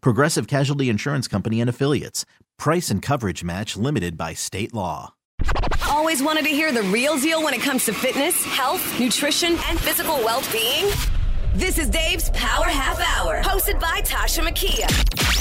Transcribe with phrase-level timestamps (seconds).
[0.00, 2.24] Progressive Casualty Insurance Company and Affiliates.
[2.58, 5.14] Price and coverage match limited by state law.
[5.88, 9.78] Always wanted to hear the real deal when it comes to fitness, health, nutrition, and
[9.78, 10.90] physical well being?
[11.54, 14.86] This is Dave's Power Half Hour, hosted by Tasha Makia.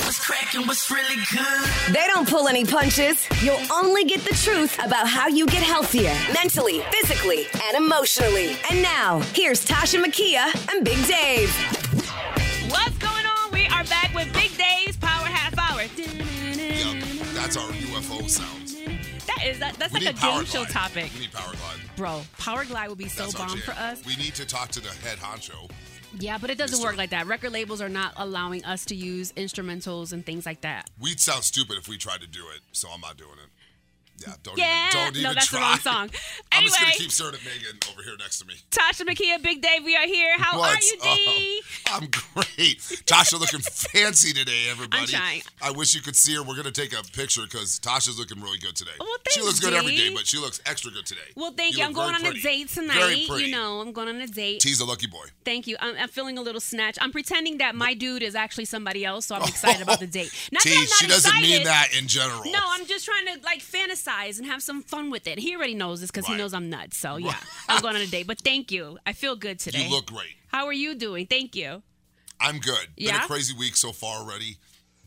[0.05, 0.65] What's cracking?
[0.65, 1.93] What's really good?
[1.93, 3.27] They don't pull any punches.
[3.41, 8.55] You'll only get the truth about how you get healthier mentally, physically, and emotionally.
[8.71, 11.53] And now, here's Tasha Makia and Big Dave.
[14.33, 15.81] Big Dave's Power Half Hour.
[15.81, 18.67] Yep, that's our UFO sound.
[19.27, 21.11] That is that, that's We like a game show topic.
[21.13, 21.95] We need Power Glide.
[21.97, 24.05] Bro, Power Glide would be so That's bomb for us.
[24.05, 25.69] We need to talk to the head honcho.
[26.17, 27.27] Yeah, but it doesn't work like that.
[27.27, 30.89] Record labels are not allowing us to use instrumentals and things like that.
[30.99, 33.49] We'd sound stupid if we tried to do it, so I'm not doing it.
[34.19, 35.59] Yeah, don't Yeah, even, don't even no, that's try.
[35.59, 36.09] the wrong song.
[36.51, 38.55] I'm just gonna keep staring at Meghan over here next to me.
[38.71, 40.37] Tasha Makia, Big Dave, we are here.
[40.37, 41.61] How are you, oh, D?
[41.87, 42.01] up?
[42.01, 42.79] I'm great.
[43.05, 43.59] Tasha looking
[43.91, 45.01] fancy today, everybody.
[45.01, 45.41] I'm trying.
[45.61, 46.43] I wish you could see her.
[46.43, 48.91] We're gonna take a picture because Tasha's looking really good today.
[48.99, 51.21] Well, she looks good every day, but she looks extra good today.
[51.35, 51.79] Well, thank you.
[51.79, 51.85] you.
[51.85, 52.63] I'm going on very a pretty.
[52.63, 53.25] date tonight.
[53.27, 53.45] pretty.
[53.45, 54.61] You know, I'm going on a date.
[54.61, 55.25] T's a lucky boy.
[55.43, 55.75] Thank you.
[55.79, 56.97] I'm, I'm feeling a little snatch.
[57.01, 60.31] I'm pretending that my dude is actually somebody else, so I'm excited about the date.
[60.51, 61.67] Not T, that I'm not she doesn't mean excited.
[61.67, 62.43] that in general.
[62.45, 63.61] No, I'm just trying to like
[64.07, 65.39] and have some fun with it.
[65.39, 66.97] He already knows this because he knows I'm nuts.
[66.97, 67.35] So yeah,
[67.69, 68.27] I'm going on a date.
[68.27, 68.97] But thank you.
[69.05, 69.83] I feel good today.
[69.85, 70.35] You look great.
[70.47, 71.25] How are you doing?
[71.27, 71.81] Thank you.
[72.39, 72.87] I'm good.
[72.95, 73.23] Been Yeah?
[73.23, 74.57] a crazy week so far already,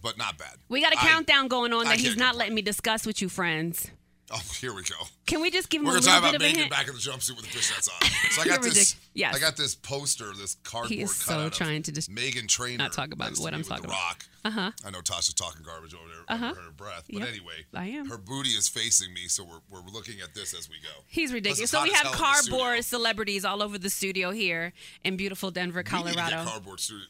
[0.03, 0.57] but not bad.
[0.69, 2.39] We got a I- countdown going on that he's not complain.
[2.39, 3.91] letting me discuss with you, friends.
[4.31, 4.95] Oh, here we go.
[5.27, 6.71] Can we just give him We're a gonna little talk bit about of a Meghan
[6.71, 8.09] back in the jumpsuit with the fishnets on.
[8.33, 8.95] So I got this.
[9.15, 9.35] yes.
[9.35, 12.77] I got this poster, this cardboard He is so trying to just Meghan Trainor.
[12.85, 13.97] not talk about what I'm talking about.
[13.97, 14.25] Rock.
[14.45, 14.71] Uh-huh.
[14.85, 16.47] I know Tasha's talking garbage over there Uh-huh.
[16.49, 18.09] under her breath, but Yep, anyway, I am.
[18.09, 20.91] her booty is facing me, so we're, we're looking at this as we go.
[21.09, 21.71] He's ridiculous.
[21.71, 22.59] So we have hell in the studio.
[22.61, 24.73] cardboard celebrities all over the studio here
[25.05, 26.45] in beautiful Denver, We need to Colorado.
[26.51, 27.07] cardboard studio,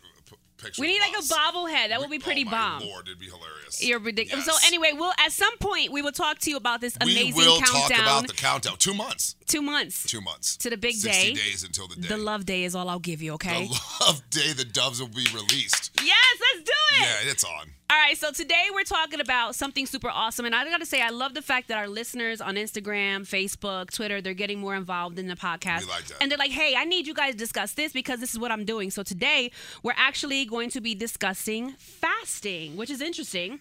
[0.58, 1.88] p- pictures We need like a bobblehead.
[1.90, 2.82] That would be pretty oh, bomb.
[2.82, 3.82] Lord, it'd be hilarious.
[3.84, 4.46] You're ridiculous.
[4.46, 4.60] Yes.
[4.62, 7.36] So anyway, we'll at some point we will talk to you about this amazing countdown.
[7.36, 7.88] we will countdown.
[7.88, 8.76] talk about the countdown.
[8.78, 9.36] Two months.
[9.46, 10.56] two months Two months.
[10.58, 11.34] to the big 60 day.
[11.34, 12.08] days until the day.
[12.08, 13.34] The love day is all I'll give you.
[13.34, 13.66] Okay.
[13.68, 15.90] The love day the doves will be released.
[16.02, 17.00] yes, let's do it.
[17.24, 17.70] Yeah, it's on.
[17.90, 20.44] All right, so today we're talking about something super awesome.
[20.44, 23.90] And I got to say, I love the fact that our listeners on Instagram, Facebook,
[23.90, 25.80] Twitter, they're getting more involved in the podcast.
[25.80, 26.18] We like that.
[26.20, 28.52] And they're like, hey, I need you guys to discuss this because this is what
[28.52, 28.90] I'm doing.
[28.90, 33.58] So today we're actually going to be discussing fasting, which is interesting.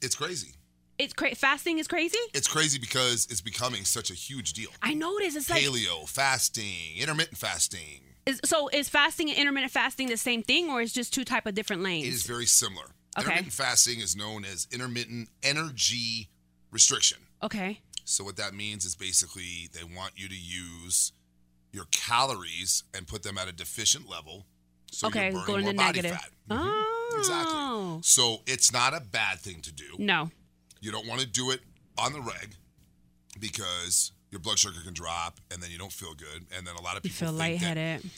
[0.00, 0.52] It's crazy.
[0.96, 2.18] It's cra- fasting is crazy.
[2.32, 4.70] It's crazy because it's becoming such a huge deal.
[4.82, 5.34] I know it is.
[5.34, 8.02] It's like Paleo, fasting, intermittent fasting.
[8.24, 11.46] is, so is fasting and intermittent fasting the same thing, or is just two type
[11.46, 12.06] of different lanes?
[12.06, 12.86] It is very similar.
[13.16, 13.26] Okay.
[13.26, 16.28] Intermittent fasting is known as intermittent energy
[16.70, 17.18] restriction.
[17.42, 17.80] okay.
[18.06, 21.12] So what that means is basically they want you to use
[21.72, 24.44] your calories and put them at a deficient level.
[24.92, 26.18] So okay, you're burning going more body negative.
[26.18, 26.30] fat.
[26.50, 26.62] Mm-hmm.
[26.62, 28.02] Oh, Exactly.
[28.02, 29.84] So it's not a bad thing to do.
[29.98, 30.30] No.
[30.82, 31.60] You don't want to do it
[31.98, 32.56] on the reg
[33.40, 36.46] because your blood sugar can drop and then you don't feel good.
[36.56, 38.10] And then a lot of You people feel think that lightheaded.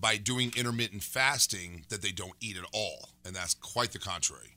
[0.00, 3.10] By doing intermittent fasting that they don't eat at all.
[3.24, 4.56] And that's quite the contrary.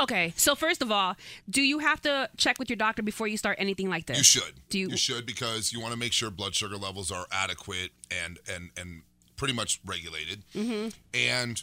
[0.00, 1.14] Okay, so first of all,
[1.50, 4.16] do you have to check with your doctor before you start anything like this?
[4.16, 4.54] You should.
[4.70, 7.90] Do you- you should because you want to make sure blood sugar levels are adequate
[8.10, 9.02] and and and
[9.36, 10.42] pretty much regulated.
[10.54, 10.88] Mm-hmm.
[11.12, 11.62] And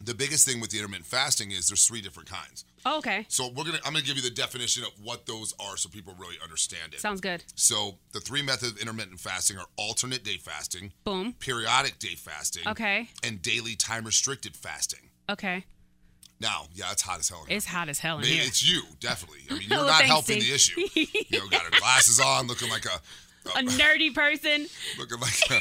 [0.00, 2.64] the biggest thing with the intermittent fasting is there's three different kinds.
[2.86, 5.76] Oh, okay, So we're gonna I'm gonna give you the definition of what those are
[5.76, 7.00] so people really understand it.
[7.00, 7.44] sounds good.
[7.54, 11.34] So the three methods of intermittent fasting are alternate day fasting, Boom.
[11.38, 13.10] periodic day fasting, Okay.
[13.24, 15.10] and daily time restricted fasting.
[15.30, 15.64] Okay,
[16.40, 17.44] Now, yeah, it's hot as hell.
[17.48, 19.40] it's hot as hell in Maybe it's you, definitely.
[19.50, 20.48] I mean, you're Well, not thanks, helping Steve.
[20.48, 21.26] the issue.
[21.30, 23.00] You know, got her glasses on, looking like a,
[23.58, 24.66] A nerdy person.
[24.98, 25.58] looking like a,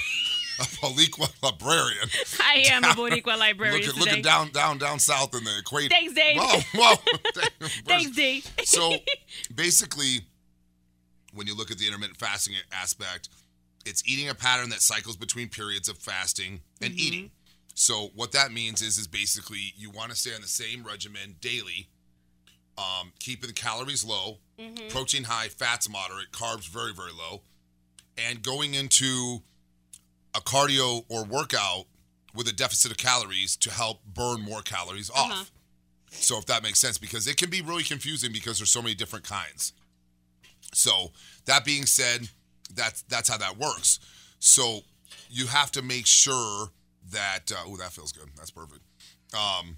[0.60, 2.10] a Boricua librarian.
[2.40, 5.90] I am a Boricua librarian Looking, looking down, down, down south in the equator.
[5.90, 6.38] Thanks, Dave.
[6.40, 6.96] Whoa, whoa.
[7.86, 8.44] Thanks, D.
[8.64, 8.94] so
[9.54, 10.22] basically,
[11.34, 13.30] when you look at the intermittent fasting aspect,
[13.86, 17.00] it's eating a pattern that cycles between periods of fasting and Mm-hmm.
[17.00, 17.32] eating.
[17.76, 21.36] So what that means is, is basically you want to stay on the same regimen
[21.42, 21.90] daily,
[22.78, 24.88] um, keeping the calories low, Mm-hmm.
[24.88, 27.44] protein high, fats moderate, carbs very, very low,
[28.18, 29.44] and going into
[30.38, 31.86] a cardio or workout
[32.36, 35.32] with a deficit of calories to help burn more calories off.
[35.32, 35.44] Uh-huh.
[36.12, 38.96] So if that makes sense, because it can be really confusing because there's so many
[38.96, 39.74] different kinds.
[40.74, 41.12] So
[41.46, 42.30] that being said,
[42.74, 44.00] that's that's how that works.
[44.40, 44.82] So
[45.30, 46.70] you have to make sure
[47.12, 48.30] that uh, oh that feels good.
[48.38, 48.82] That's perfect.
[49.34, 49.78] Um,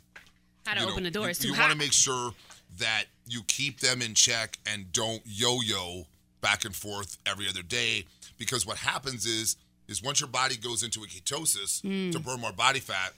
[0.65, 1.29] How to you know, open the door.
[1.29, 1.61] You, too you hot.
[1.61, 2.33] want to make sure
[2.77, 6.05] that you keep them in check and don't yo-yo
[6.41, 8.05] back and forth every other day
[8.37, 9.57] because what happens is
[9.89, 12.11] is once your body goes into a ketosis Mm.
[12.13, 13.13] to burn more body fat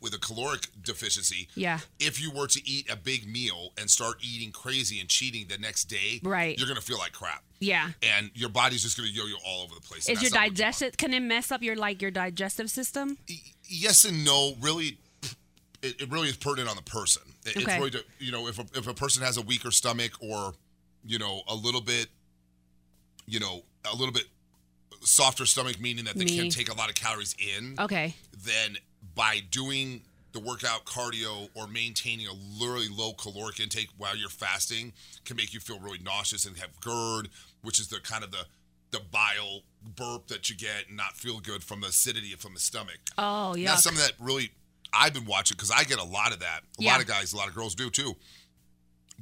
[0.00, 1.80] with a caloric deficiency yeah.
[1.98, 5.58] if you were to eat a big meal and start eating crazy and cheating the
[5.58, 6.56] next day Right.
[6.56, 7.90] you're gonna feel like crap Yeah.
[8.00, 10.44] and your body's just gonna yo-yo all over the place Is your that's not what
[10.44, 13.18] you digestive can it mess up your like your digestive system?
[13.64, 14.98] yes and no really
[15.82, 17.78] it, it really is pertinent on the person It- it's Okay.
[17.78, 20.54] really to, you know if a, if a person has a weaker stomach or
[21.04, 22.06] you know a little bit
[23.26, 24.26] you know a little bit
[25.00, 26.36] softer stomach meaning that they Me.
[26.36, 28.14] can't take a lot of calories in Okay.
[28.44, 28.76] then
[29.14, 30.02] by doing
[30.32, 32.32] the workout cardio or maintaining a
[32.62, 34.92] really low caloric intake while you're fasting
[35.24, 37.28] can make you feel really nauseous and have GERD,
[37.62, 38.46] which is the kind of the
[38.92, 39.60] the bile
[39.96, 42.98] burp that you get and not feel good from the acidity from the stomach.
[43.16, 43.70] Oh And yeah.
[43.70, 44.50] That's something that really
[44.92, 46.60] I've been watching because I get a lot of that.
[46.78, 46.92] A Yeah.
[46.92, 48.16] lot of guys, a lot of girls do too.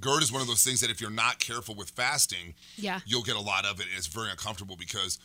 [0.00, 3.00] GERD is one of those things that if you're not careful with fasting, Yeah.
[3.04, 5.18] you'll get a lot of it and it's very uncomfortable because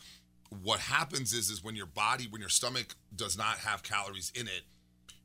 [0.62, 4.46] what happens is is when your body when your stomach does not have calories in
[4.46, 4.62] it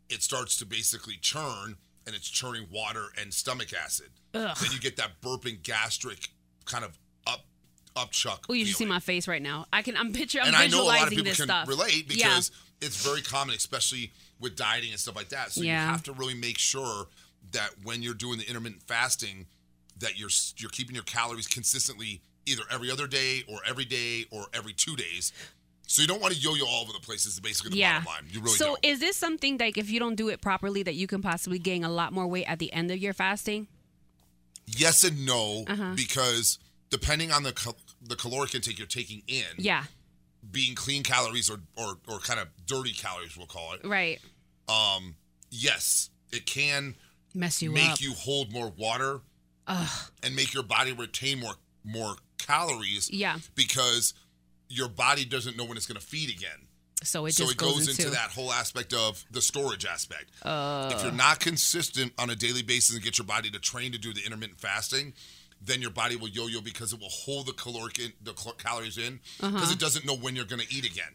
[0.10, 1.76] it starts to basically churn
[2.08, 4.58] and it's churning water and stomach acid Ugh.
[4.62, 6.30] then you get that burping gastric
[6.66, 6.98] kind of
[7.28, 7.42] up
[7.96, 9.66] up chuck Oh, you should see my face right now.
[9.74, 9.98] I can.
[9.98, 10.44] I'm picturing.
[10.44, 11.68] I'm and I know a lot of people this can stuff.
[11.68, 12.28] relate Yeah.
[12.28, 12.52] because
[12.82, 15.84] it's very common especially with dieting and stuff like that so Yeah.
[15.86, 17.08] you have to really make sure
[17.52, 19.48] that when you're doing the intermittent fasting
[20.00, 24.46] that you're you're keeping your calories consistently either every other day or every day or
[24.54, 25.32] every two days
[25.88, 28.00] so you don't want to yo-yo all over the place is basically the yeah.
[28.02, 30.42] bottom line you really so don't is this something like if you don't do it
[30.42, 33.14] properly that you can possibly gain a lot more weight at the end of your
[33.14, 33.68] fasting?
[34.68, 35.94] yes and no Uh-huh.
[35.96, 36.60] because
[36.90, 39.84] depending on the cal- the caloric intake you're taking in Yeah.
[40.52, 44.20] being clean calories or, or or kind of dirty calories we'll call it Right.
[44.68, 45.16] um
[45.50, 46.96] yes it can
[47.34, 48.02] Mess you make up.
[48.02, 49.22] you hold more water
[50.24, 51.54] and make your body retain more
[51.84, 53.38] more calories Yeah.
[53.56, 54.14] because
[54.70, 56.68] your body doesn't know when it's going to feed again
[57.04, 60.32] So it so just it goes, into, into that whole aspect of the storage aspect
[60.44, 60.92] Uh.
[60.94, 63.98] if you're not consistent on a daily basis and get your body to train to
[63.98, 65.14] do the intermittent fasting
[65.62, 68.98] then your body will yo-yo because it will hold the caloric in, the cal- calories
[68.98, 69.72] in because Uh-huh.
[69.74, 71.14] it doesn't know when you're going to eat again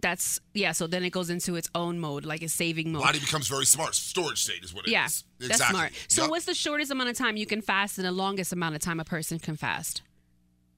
[0.00, 0.72] That's yeah.
[0.72, 3.02] So then it goes into its own mode, like a saving mode.
[3.02, 4.92] body becomes very smart storage state is what it is.
[4.92, 5.92] yeah, exactly that's smart.
[6.08, 6.30] So Yup.
[6.30, 9.00] what's the shortest amount of time you can fast and the longest amount of time
[9.00, 10.02] a person can fast?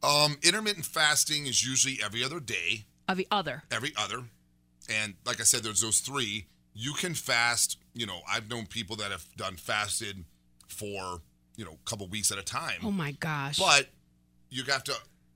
[0.02, 3.62] um intermittent fasting is usually every other day Every other.
[3.70, 4.22] every other.
[4.90, 6.46] And like I said, there's those three.
[6.74, 10.24] You can fast, you know, I've known people that have done fasted
[10.68, 11.20] for,
[11.56, 12.80] you know, a couple weeks at a time.
[12.82, 13.58] Oh my gosh.
[13.58, 13.88] But
[14.50, 14.94] you have to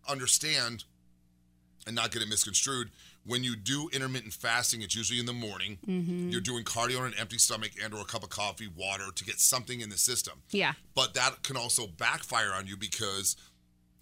[0.08, 0.84] understand
[1.86, 2.90] and not get it misconstrued.
[3.28, 5.76] When you do intermittent fasting, it's usually in the morning.
[5.86, 6.30] Mm-hmm.
[6.30, 9.24] You're doing cardio on an empty stomach and or a cup of coffee, water to
[9.24, 10.40] get something in the system.
[10.50, 10.72] Yeah.
[10.94, 13.36] But that can also backfire on you because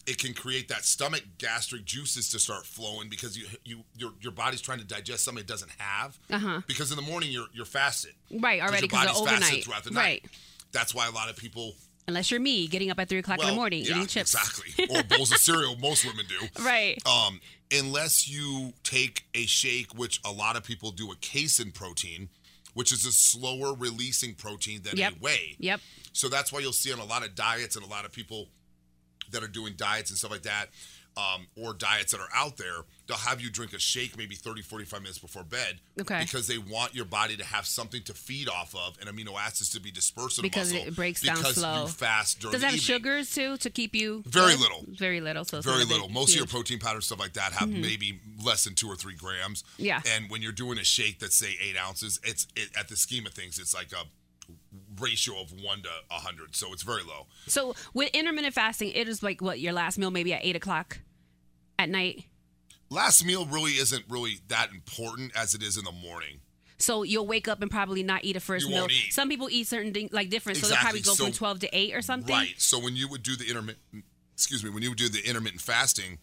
[0.06, 4.30] it can create that stomach gastric juices to start flowing because you you your your
[4.30, 6.16] body's trying to digest something it doesn't have.
[6.30, 6.60] Uh-huh.
[6.68, 8.12] Because in the morning you're you're fasted.
[8.30, 8.60] Right.
[8.60, 9.64] Already your because body's of fasted overnight.
[9.64, 10.24] throughout the Right.
[10.70, 11.74] That's why a lot of people
[12.08, 14.32] Unless you're me, getting up at three o'clock in the morning yeah, eating chips.
[14.34, 15.76] exactly, or bowls of cereal.
[15.76, 16.62] Most women do.
[16.64, 16.98] Right.
[17.06, 17.40] Um,
[17.72, 22.28] unless you take a shake, which a lot of people do a casein protein,
[22.74, 25.12] which is a slower releasing protein than Yep.
[25.12, 25.56] a whey.
[25.58, 25.80] Yep.
[26.12, 28.48] So that's why you'll see on a lot of diets and a lot of people
[29.32, 30.68] that are doing diets and stuff like that,
[31.16, 34.60] um, or diets that are out there, they'll have you drink a shake maybe 30,
[34.62, 35.78] 45 minutes before bed.
[36.00, 36.20] Okay.
[36.20, 39.70] Because they want your body to have something to feed off of and amino acids
[39.70, 40.88] to be dispersed in Because the muscle.
[40.92, 41.82] it breaks down because slow.
[41.82, 44.60] you fast during Does the it have sugars too to keep you Very good?
[44.60, 44.84] little.
[44.88, 45.44] Very little.
[45.46, 46.08] So Very not a big- little.
[46.10, 49.14] Most of your protein powders, stuff like that, have maybe less than two or three
[49.16, 49.64] grams.
[49.78, 50.00] Yeah.
[50.14, 53.24] And when you're doing a shake that's say eight ounces, it's it, at the scheme
[53.26, 54.04] of things, it's like a
[55.00, 57.26] ratio of one to a hundred, so it's very low.
[57.46, 60.98] So with intermittent fasting, it is like what your last meal maybe at eight o'clock
[61.78, 62.24] at night.
[62.90, 66.40] last meal really isn't really that important as it is in the morning.
[66.78, 68.80] So you'll wake up and probably not eat a first You meal.
[68.82, 69.12] won't eat.
[69.12, 71.76] Some people eat certain things like different, so they'll probably go from So- 12 to
[71.76, 72.34] 8 or something.
[72.34, 72.54] Right.
[72.60, 74.04] So when you would do the intermittent,
[74.34, 76.18] excuse me, when you would do the intermittent fasting,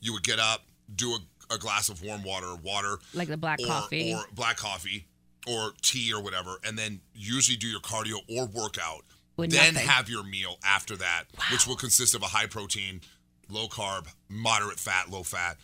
[0.00, 3.60] you would get up, do a, a glass of warm water, water, Like the black
[3.60, 4.14] or, coffee.
[4.14, 5.06] or black coffee,
[5.46, 9.04] or tea or whatever, and then usually do your cardio or workout.
[9.36, 9.88] With then nothing.
[9.88, 13.02] have your meal after that, which will consist of a high protein,
[13.48, 15.56] low carb, moderate fat, low fat,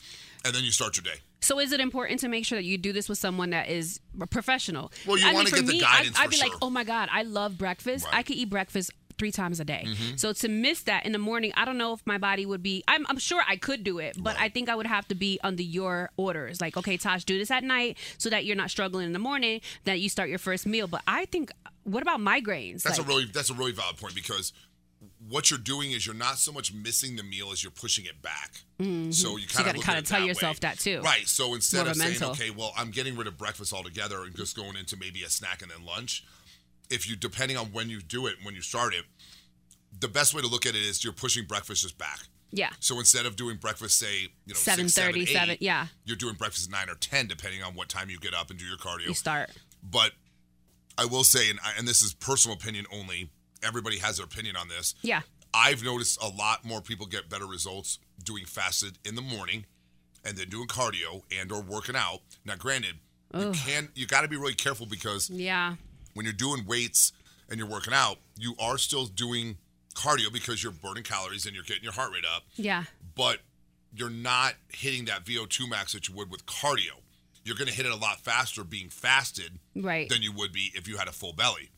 [0.44, 1.20] and then you start your day.
[1.40, 4.00] So is it important to make sure that you do this with someone that is
[4.18, 4.90] a professional?
[5.06, 6.52] Well, you I mean, wanna for get the me, guidance I, I'd for be like,
[6.62, 8.04] oh my god, I love breakfast.
[8.06, 8.10] Right.
[8.10, 8.18] Mm-hmm.
[8.18, 9.86] I could eat breakfast three times a day.
[10.16, 12.82] So to miss that in the morning, I don't know if my body would be.
[12.88, 15.38] I'm, I'm sure I could do it, but I think I would have to be
[15.44, 16.60] under your orders.
[16.60, 19.60] Like, okay, Tosh, do this at night so that you're not struggling in the morning.
[19.84, 20.88] That you start your first meal.
[20.88, 21.52] But I think,
[21.84, 22.82] what about migraines?
[22.82, 24.52] That's Like, a really that's a really valid point because
[25.28, 28.20] what you're doing is you're not so much missing the meal as you're pushing it
[28.22, 28.52] back.
[28.78, 29.10] So you Mm-hmm.
[29.12, 31.00] So you kind gotta of kinda tell yourself that too.
[31.02, 31.26] Right.
[31.26, 32.30] So instead of of saying, mental.
[32.32, 35.62] okay, well, I'm getting rid of breakfast altogether and just going into maybe a snack
[35.62, 36.24] and then lunch.
[36.90, 39.04] If you depending on when you do it, when you start it,
[39.98, 42.18] the best way to look at it is you're pushing breakfast just back.
[42.50, 42.70] yeah.
[42.80, 45.56] So instead of doing breakfast, say you know Seven six, seven, thirty, eight, seven.
[45.60, 48.50] Yeah, you're doing breakfast at nine or ten, depending on what time you get up
[48.50, 49.06] and do your cardio.
[49.08, 49.50] you start.
[49.82, 50.12] But
[50.98, 53.30] I will say, and, I, and this is personal opinion only.
[53.64, 54.94] Everybody has their opinion on this.
[55.02, 55.22] Yeah.
[55.52, 59.66] I've noticed a lot more people get better results doing fasted in the morning,
[60.24, 62.20] and then doing cardio and or working out.
[62.44, 62.96] Now, granted,
[63.34, 65.76] you can you got to be really careful because Yeah.
[66.14, 67.12] when you're doing weights
[67.48, 69.58] and you're working out, you are still doing
[69.94, 72.84] cardio because you're burning calories and you're getting your heart rate up Yeah.
[73.14, 73.40] but
[73.94, 77.00] you're not hitting that VO2 max that you would with cardio.
[77.44, 80.08] You're going to hit it a lot faster being fasted Right.
[80.08, 81.70] than you would be if you had a full belly.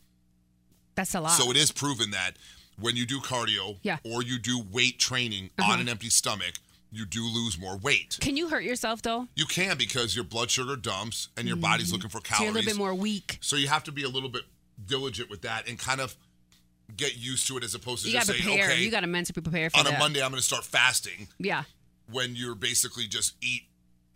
[0.96, 1.30] That's a lot.
[1.30, 2.32] So it is proven that
[2.80, 3.94] when you do cardio Yeah.
[4.04, 4.16] Uh-huh.
[4.16, 6.54] or you do weight training on an empty stomach,
[6.90, 8.18] you do lose more weight.
[8.20, 9.28] Can you hurt yourself though?
[9.36, 12.34] You can because your blood sugar dumps and your body's looking for Mm-hmm.
[12.34, 12.66] So you're calories.
[12.66, 13.38] a little bit more weak.
[13.40, 14.42] So you have to be a little bit
[14.86, 16.16] diligent with that and kind of
[16.96, 18.70] get used to it as opposed to You just saying, prepare.
[18.70, 19.86] okay, You gotta mentally prepare for that.
[19.88, 19.98] on a.
[19.98, 21.28] Monday I'm going to start fasting.
[21.38, 21.64] Yeah.
[22.10, 23.62] when you're basically just eat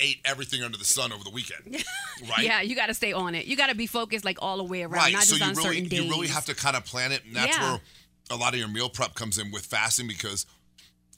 [0.01, 1.85] ate everything under the sun over the weekend,
[2.31, 2.45] right?
[2.45, 3.47] Yeah, you gotta stay on it.
[3.47, 5.13] You gotta be focused like all the way around, right.
[5.13, 6.05] not So just you on really certain days.
[6.05, 7.73] you really have to kind of plan it, and that's Yeah.
[7.73, 7.81] where
[8.31, 10.47] a lot of your meal prep comes in with fasting because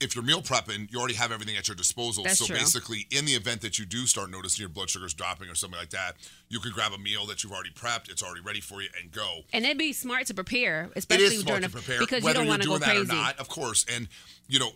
[0.01, 2.23] if you're meal prepping, you already have everything at your disposal.
[2.25, 2.57] That's so true.
[2.57, 5.79] basically, in the event that you do start noticing your blood sugars dropping or something
[5.79, 6.15] like that,
[6.49, 8.09] you can grab a meal that you've already prepped.
[8.09, 9.41] It's already ready for you and go.
[9.53, 12.49] and it'd be smart to prepare, especially during to a, prepare because you don't you're
[12.49, 13.01] want to go that crazy.
[13.11, 13.85] or not, of course.
[13.93, 14.07] And
[14.49, 14.71] you know,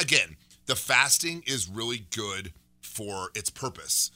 [0.00, 2.52] again, the fasting is really good
[2.92, 4.10] for its purpose.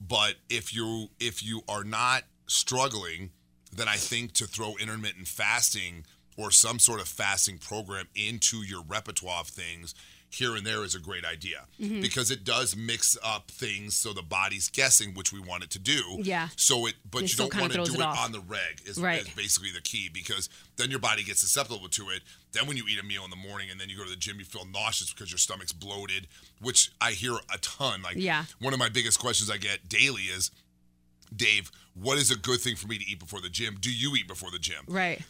[0.00, 3.30] But if you if you are not struggling,
[3.74, 6.04] then I think to throw intermittent fasting
[6.36, 9.94] or some sort of fasting program into your repertoire of things
[10.30, 12.00] here and there is a great idea Mm-hmm.
[12.02, 15.78] because it does mix up things so the body's guessing which we want it to
[15.78, 16.02] do.
[16.20, 16.48] Yeah.
[16.56, 18.98] So it but It you don't want to do it it on the reg is,
[18.98, 19.22] Right.
[19.22, 22.22] is basically the key because then your body gets susceptible to it.
[22.52, 24.16] Then when you eat a meal in the morning and then you go to the
[24.16, 26.26] gym, you feel nauseous because your stomach's bloated,
[26.60, 28.02] which I hear a ton.
[28.02, 28.44] Like Yeah.
[28.60, 30.50] one of my biggest questions I get daily is,
[31.34, 33.76] Dave, what is a good thing for me to eat before the gym?
[33.80, 34.84] Do you eat before the gym?
[34.86, 35.20] Right.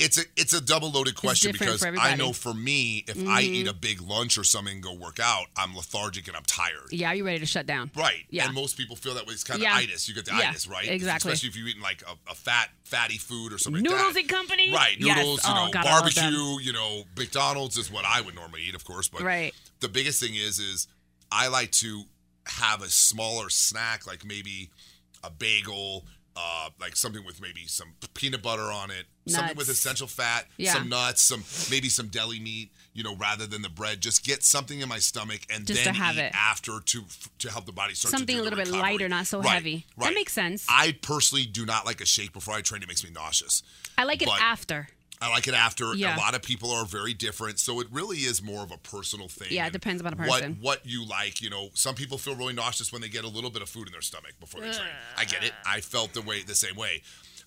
[0.00, 1.90] It's a it's a double loaded question because I.
[1.90, 2.18] Mm-hmm.
[2.18, 5.46] know for me, if I eat a big lunch or something and go work out,
[5.56, 6.90] I'm lethargic and I'm tired.
[6.90, 7.90] Yeah, you're ready to shut down?
[7.94, 8.24] Right.
[8.30, 8.46] Yeah.
[8.46, 9.34] And most people feel that way.
[9.34, 9.74] It's kind of Yeah.
[9.74, 10.08] itis.
[10.08, 10.88] You get the Yeah, itis, right?
[10.88, 11.30] exactly.
[11.32, 14.20] Especially if you're eating like a, a fat, fatty food or something like Noodles that.
[14.20, 14.72] and company?
[14.72, 14.96] Right.
[14.98, 15.18] Yes.
[15.18, 16.24] Noodles, you Oh, know, God, love them.
[16.32, 19.08] barbecue, you know, McDonald's is what I would normally eat, of course.
[19.08, 19.54] But Right.
[19.80, 20.88] the biggest thing is, is
[21.30, 22.04] I like to
[22.46, 24.70] have a smaller snack, like maybe
[25.22, 26.06] a bagel,
[26.40, 30.72] uh, like something with maybe some peanut butter on it, something with essential fat, Yeah.
[30.72, 34.00] some nuts, some maybe some deli meat, you know, rather than the bread.
[34.00, 36.32] Just get something in my stomach and Just then have eat it.
[36.34, 37.04] after to
[37.38, 39.86] to help the body start to Something a little bit lighter, not so Right, heavy.
[39.98, 40.66] That makes sense.
[40.68, 42.82] I personally do not like a shake before I train.
[42.82, 43.62] It makes me nauseous.
[43.98, 44.88] I like it after.
[45.20, 45.94] I like it after.
[45.94, 46.16] Yeah.
[46.16, 49.28] A lot of people are very different, so it really is more of a personal
[49.28, 49.48] thing.
[49.50, 50.56] Yeah, it depends upon a What person.
[50.60, 53.50] what you like, you know, some people feel really nauseous when they get a little
[53.50, 54.88] bit of food in their stomach before they train.
[55.18, 55.52] I get it.
[55.66, 57.02] I felt the way the same way.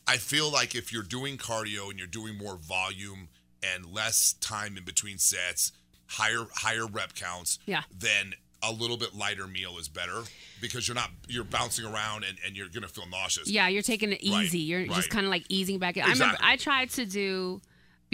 [0.05, 3.29] I feel like if you're doing cardio and you're doing more volume
[3.63, 5.71] and less time in between sets,
[6.07, 7.83] higher higher rep counts, Yeah.
[7.97, 8.33] then
[8.63, 10.21] a little bit lighter meal is better
[10.61, 13.49] because you're not you're bouncing around and, and you're gonna feel nauseous.
[13.49, 14.59] Yeah, you're taking it Right, easy.
[14.59, 14.91] You're right.
[14.91, 15.97] just kind of like easing back.
[15.97, 16.03] in.
[16.03, 17.61] I remember I tried to do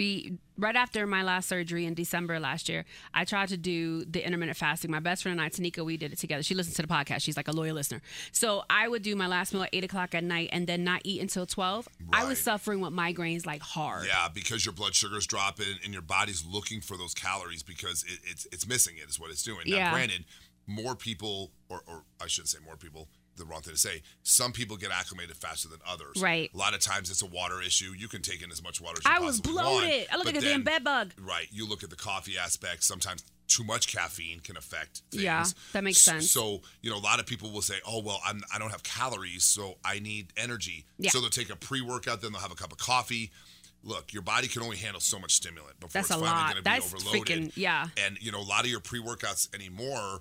[0.00, 2.86] be right after my last surgery in December last year.
[3.12, 4.90] I tried to do the intermittent fasting.
[4.90, 6.42] My best friend and I, Tanika, we did it together.
[6.42, 7.20] She listens to the podcast.
[7.20, 8.00] She's like a loyal listener.
[8.32, 11.02] So I would do my last meal at eight o'clock at night and then not
[11.04, 11.86] eat until twelve.
[12.14, 14.06] I was suffering with migraines like hard.
[14.06, 18.20] Yeah, because your blood sugar's dropping and your body's looking for those calories because it,
[18.24, 19.64] it's it's missing it is what it's doing.
[19.66, 19.84] Yeah.
[19.84, 20.24] Now, granted,
[20.66, 23.08] more people, or, or I shouldn't say more people,
[23.40, 24.02] the wrong thing to say.
[24.22, 26.20] Some people get acclimated faster than others.
[26.22, 26.50] Right.
[26.54, 27.92] A lot of times it's a water issue.
[27.96, 30.06] You can take in as much water as you I was possibly want, bloated.
[30.12, 31.12] I look but like a damn then- bed bug.
[31.20, 31.48] Right.
[31.50, 32.84] You look at the coffee aspect.
[32.84, 35.24] Sometimes too much caffeine can affect things.
[35.24, 36.30] Yeah, that makes S- sense.
[36.30, 38.84] So, you know, a lot of people will say, oh, well, I'm, I don't have
[38.84, 40.84] calories, so I need energy.
[40.98, 41.10] Yeah.
[41.10, 43.32] So they'll take a pre workout, then they'll have a cup of coffee.
[43.82, 46.52] Look, your body can only handle so much stimulant before That's it's a finally lot.
[46.52, 47.22] going to be That's overloaded.
[47.50, 47.88] freaking- yeah.
[47.96, 50.20] And, you know, a lot of your pre workouts anymore,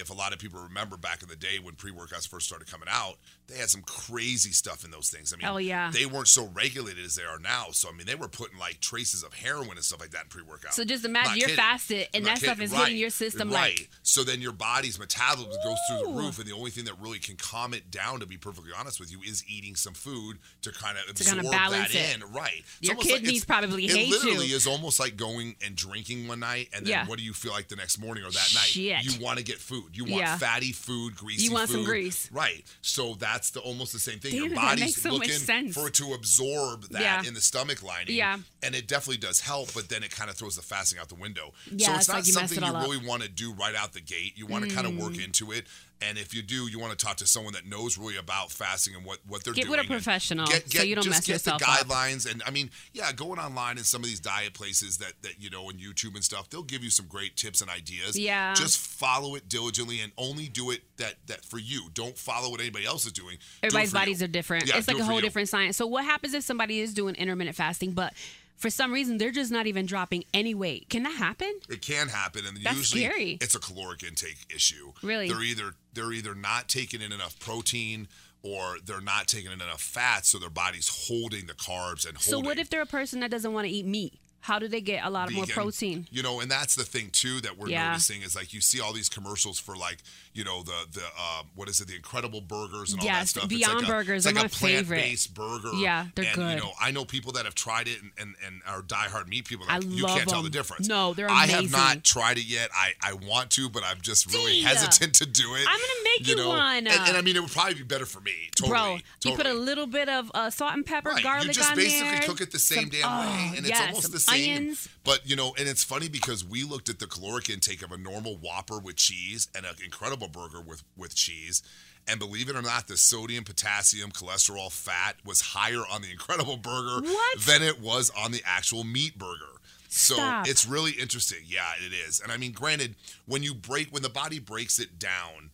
[0.00, 2.68] if a lot of people remember back in the day when pre workouts first started
[2.70, 3.16] coming out,
[3.46, 5.32] they had some crazy stuff in those things.
[5.32, 5.90] I mean, Oh, yeah.
[5.92, 7.66] they weren't so regulated as they are now.
[7.72, 10.28] So, I mean, they were putting like traces of heroin and stuff like that in
[10.28, 10.74] pre workout.
[10.74, 13.76] So just imagine you're fasted and that stuff is hitting your system right.
[13.78, 16.94] like- So then your body's metabolism goes through the roof, and the only thing that
[17.00, 20.38] really can calm it down, to be perfectly honest with you, is eating some food
[20.62, 22.16] to kind of To absorb balance that it.
[22.22, 22.32] in.
[22.32, 22.62] Right.
[22.80, 24.14] It's Your like- kidneys it's- probably it hate you.
[24.18, 27.06] literally is almost like going and drinking one night, and then Yeah.
[27.06, 28.74] what do you feel like the next morning or that night?
[28.76, 29.89] You want to get food.
[29.92, 30.38] You want Yeah.
[30.38, 31.86] fatty food, greasy You want some food.
[31.86, 32.28] grease.
[32.30, 32.64] Right.
[32.82, 34.32] So that's the almost the same thing.
[34.32, 37.22] Damn, your body's so looking for it to absorb that Yeah.
[37.26, 38.14] in the stomach lining.
[38.16, 38.38] Yeah.
[38.62, 41.14] And it definitely does help, but then it kind of throws the fasting out the
[41.14, 41.52] window.
[41.70, 42.82] Yeah, so it's it's not like you something you up.
[42.84, 44.34] really want to do right out the gate.
[44.36, 45.24] You want to kind of work Mm.
[45.24, 45.66] into it.
[46.02, 48.94] And if you do, you want to talk to someone that knows really about fasting
[48.94, 49.76] and what, what they're Get doing.
[49.76, 51.86] Get with a professional Get, so you don't just mess get yourself the up.
[51.86, 52.30] guidelines.
[52.30, 55.50] And I mean, yeah, going online in some of these diet places that, that you
[55.50, 58.18] know, on YouTube and stuff, they'll give you some great tips and ideas.
[58.18, 58.54] Yeah.
[58.54, 61.88] Just follow it diligently and only do it that, that for you.
[61.92, 63.36] Don't follow what anybody else is doing.
[63.36, 63.98] Do Everybody's you.
[63.98, 64.68] bodies are different.
[64.68, 65.22] Yeah, it's like a whole you.
[65.22, 65.76] different science.
[65.76, 68.14] So what happens if somebody is doing intermittent fasting, but
[68.60, 70.88] for some reason they're just not even dropping any weight?
[70.90, 71.52] Can that happen?
[71.68, 73.38] It can happen, and That's usually scary.
[73.40, 74.92] it's a caloric intake issue.
[75.02, 75.28] Really?
[75.28, 78.06] they're either they're either not taking in enough protein
[78.42, 82.20] or they're not taking in enough fat, so their body's holding the carbs and holding.
[82.20, 84.14] So what if they're a person that doesn't want to eat meat?
[84.42, 86.06] How do they get a lot of more protein?
[86.10, 87.90] You know, and that's the thing too that we're Yeah.
[87.90, 89.98] noticing is like you see all these commercials for like
[90.32, 93.30] you know the the um, what is it the Incredible Burgers and all that Yes,
[93.30, 93.48] stuff.
[93.48, 94.96] Beyond it's like Burgers a, it's like my a favorite.
[94.96, 95.72] plant-based burger.
[95.74, 96.54] Yeah, they're and, good.
[96.54, 99.46] You know, I know people that have tried it and and, and are diehard meat
[99.46, 99.66] people.
[99.68, 100.88] I Like, you love can't tell the difference.
[100.88, 101.56] No, they're amazing.
[101.56, 102.70] I have not tried it yet.
[102.74, 105.66] I I want to, but I'm just really hesitant to do it.
[105.68, 106.48] I'm gonna make you know?
[106.48, 106.86] one.
[106.86, 108.32] And, and I mean, it would probably be better for me.
[108.56, 108.98] Totally, Bro,
[109.30, 111.22] you put a little bit of uh, salt and pepper, Right.
[111.22, 112.20] garlic You just basically there.
[112.22, 114.29] cook it the same some- damn way, oh, and yes, it's almost the same.
[114.32, 114.88] Onions.
[115.04, 117.98] But you know, and it's funny because we looked at the caloric intake of a
[117.98, 121.62] normal Whopper with cheese and an incredible burger with with cheese.
[122.08, 126.56] And believe it or not, the sodium, potassium, cholesterol, fat was higher on the Incredible
[126.56, 127.40] Burger What?
[127.42, 129.60] than it was on the actual meat burger.
[129.90, 130.48] So Stop.
[130.48, 131.40] it's really interesting.
[131.46, 132.20] Yeah, it is.
[132.20, 132.94] And I mean, granted,
[133.26, 135.50] when you break, when the body breaks it down,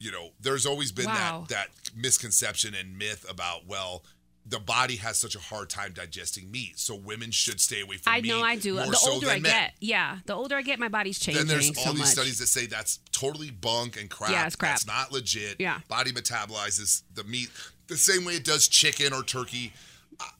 [0.00, 1.44] you know, there's always been Wow.
[1.50, 4.02] that that misconception and myth about well,
[4.44, 8.12] the body has such a hard time digesting meat, so women should stay away from
[8.12, 8.32] I meat.
[8.32, 8.74] I know I do.
[8.74, 9.42] The older I men.
[9.42, 12.08] get, yeah, the older I get, my body's changing Then there's all so these much.
[12.08, 14.30] studies that say that's totally bunk and crap.
[14.30, 14.72] Yeah, it's crap.
[14.72, 15.56] That's not legit.
[15.60, 15.78] Yeah.
[15.88, 17.50] Body metabolizes the meat
[17.86, 19.72] the same way it does chicken or turkey.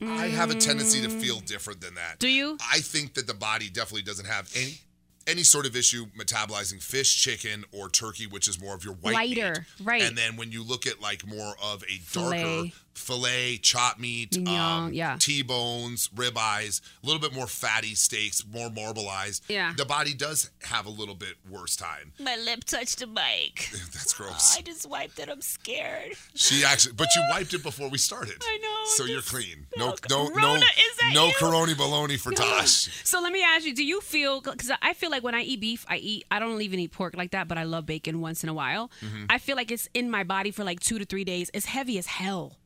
[0.01, 2.17] I, I have a tendency to feel different than that.
[2.17, 2.19] Mm.
[2.19, 2.59] Do you?
[2.73, 4.79] I think that the body definitely doesn't have any
[5.29, 9.15] any sort of issue metabolizing fish, chicken, or turkey, which is more of your white
[9.15, 9.87] Lighter, meat.
[9.87, 10.03] right.
[10.03, 12.73] And then when you look at like more of a darker Filet.
[12.95, 15.17] Fillet, chop meat, Mignon, um, yeah.
[15.19, 19.43] T-bones, ribeyes, a little bit more fatty steaks, more marbleized.
[19.49, 19.73] Yeah.
[19.77, 22.13] The body does have a little bit worse time.
[22.21, 23.71] My lip touched the mic.
[23.93, 24.57] That's gross.
[24.59, 25.29] I just wiped it.
[25.29, 26.13] I'm scared.
[26.35, 28.37] She actually, but you wiped it before we started.
[28.43, 29.67] I know, So you're clean.
[29.77, 31.33] No, Oh, no, no, Rona, is no you?
[31.39, 32.89] corona baloney for Tosh.
[33.05, 34.41] So let me ask you: Do you feel?
[34.41, 36.25] Because I feel like when I eat beef, I eat.
[36.31, 38.91] I don't even eat pork like that, but I love bacon once in a while.
[39.03, 39.25] Mm-hmm.
[39.29, 41.51] I feel like it's in my body for like two to three days.
[41.55, 42.57] It's heavy as hell.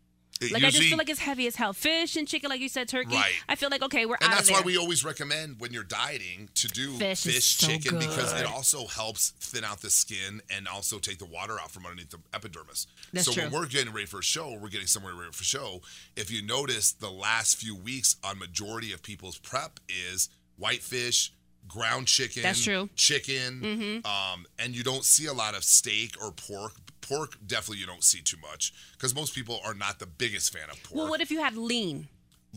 [0.41, 1.73] It Like I just usually- feel like it's heavy as hell.
[1.73, 3.15] Fish and chicken, like you said, turkey.
[3.15, 3.33] Right.
[3.49, 4.57] I feel like okay, we're and out that's of there.
[4.63, 8.33] why we always recommend when you're dieting to do Fish fish, is so chicken because
[8.39, 12.11] it also helps thin out the skin and also take the water out from underneath
[12.11, 12.87] the epidermis.
[13.13, 13.45] That's so true.
[13.45, 15.81] when we're getting ready for a show, we're getting somewhere ready for a show.
[16.17, 21.33] If you notice, the last few weeks on majority of people's prep is whitefish,
[21.69, 22.43] ground chicken.
[22.43, 22.89] That's true.
[22.97, 24.07] Chicken, Mm-hmm.
[24.07, 26.73] um, and you don't see a lot of steak or pork.
[27.01, 30.69] Pork definitely you don't see too much because most people are not the biggest fan
[30.71, 30.97] of pork.
[30.97, 32.09] well, what if you had lean?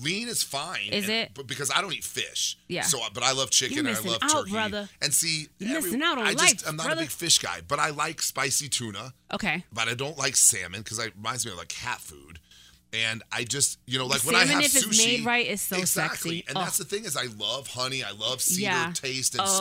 [0.01, 0.89] Lean is fine.
[0.91, 1.31] Is and- it?
[1.35, 2.57] But because I don't eat fish.
[2.67, 2.83] Yeah.
[2.83, 4.51] So, but I love chicken and I love out, turkey.
[4.51, 4.87] brother.
[5.01, 7.01] And see, You're missing out on I life, just I'm not brother.
[7.01, 9.13] a big fish guy, but I like spicy tuna.
[9.33, 9.65] Okay.
[9.73, 12.39] But I don't like salmon because it reminds me of like cat food.
[12.91, 15.61] And I just, you know, like when I have if it's sushi, made right, is
[15.61, 16.37] so exactly.
[16.39, 16.45] sexy.
[16.47, 16.61] And Oh.
[16.61, 18.91] that's the thing is, I love honey, I love cedar Yeah.
[18.95, 19.57] taste and Oh,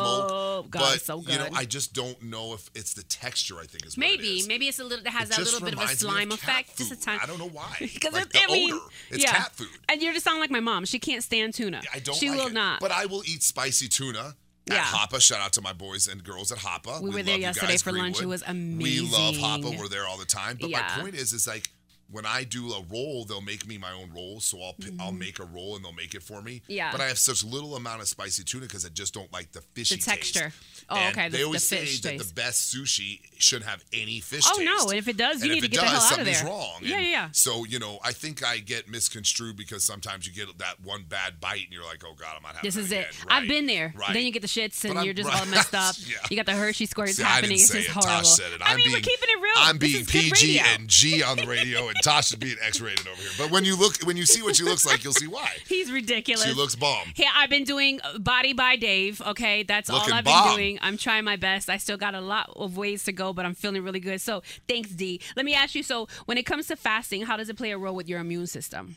[0.65, 0.71] smoke.
[0.71, 1.49] God, but it's so you know.
[1.53, 3.59] I just don't know if it's the texture.
[3.61, 5.05] I think is what it Maybe, maybe it's a little.
[5.07, 6.79] It has It that little bit of a slime cat effect.
[6.79, 7.03] Just a food.
[7.05, 7.21] time.
[7.23, 7.77] I don't know why.
[7.81, 8.83] Because like it's, the I mean, odor.
[9.11, 9.33] It's yeah.
[9.35, 9.69] cat food.
[9.91, 10.87] And you're just sound like my mom.
[10.87, 11.83] She can't stand tuna.
[11.93, 12.53] I don't She like will it.
[12.55, 12.81] not.
[12.81, 14.37] But I will eat spicy tuna
[14.67, 14.77] Yeah.
[14.77, 17.01] At Hapa, shout out to my boys and girls at Hapa.
[17.03, 18.21] We were there yesterday for lunch.
[18.23, 18.79] It was amazing.
[18.79, 19.35] We love.
[19.37, 19.79] Hapa.
[19.79, 20.57] We're there all the time.
[20.61, 20.81] But Yeah.
[20.97, 21.71] my point is, is like
[22.11, 24.41] when I do a roll, they'll make me my own roll.
[24.41, 26.57] So I'll pi- I'll make a roll and they'll make it for me.
[26.61, 26.73] Mm-hmm.
[26.73, 26.91] Yeah.
[26.93, 29.61] But I have such little amount of spicy tuna because I just don't like the
[29.75, 30.41] fishy The texture.
[30.45, 30.85] Taste.
[30.89, 33.85] Oh, And okay, They the- always the say fish that the best sushi shouldn't have
[33.93, 34.65] any fish Oh, taste.
[34.65, 36.11] no, and if it does, you And need to it get the does, hell out
[36.11, 36.49] of something's there.
[36.51, 36.79] wrong.
[36.83, 37.29] Yeah, yeah, yeah.
[37.33, 41.41] So you know, I think I get misconstrued because sometimes you get that one bad
[41.41, 43.07] bite and you're like, oh god, I'm not having This is it.
[43.11, 43.27] again.
[43.29, 43.93] I've been there.
[43.95, 44.15] Right.
[44.15, 45.41] Then you get the shits and I'm- you're just right.
[45.41, 45.95] all messed up.
[46.07, 46.17] Yeah.
[46.31, 47.51] You got the Hershey squirts See, I happening.
[47.59, 47.93] didn't It's say just it.
[47.93, 48.11] horrible.
[48.25, 48.63] Tosh said it.
[48.65, 49.53] I mean, being, we're keeping it real.
[49.57, 53.31] I'm being PG and G on the radio, and Tosh is being X-rated over here.
[53.39, 55.49] But when you look, when you see what she looks like, you'll see why.
[55.69, 56.45] He's ridiculous.
[56.45, 57.13] She looks bomb.
[57.17, 59.21] Yeah, I've been doing Body by Dave.
[59.23, 60.79] Okay, that's Looking all I've been doing.
[60.83, 61.69] I'm trying my best.
[61.69, 64.21] I still got a lot of ways to go, but I'm feeling really good.
[64.21, 65.21] So thanks, D.
[65.37, 65.83] Let me ask you.
[65.83, 68.47] So when it comes to fasting, how does it play a role with your immune
[68.47, 68.97] system?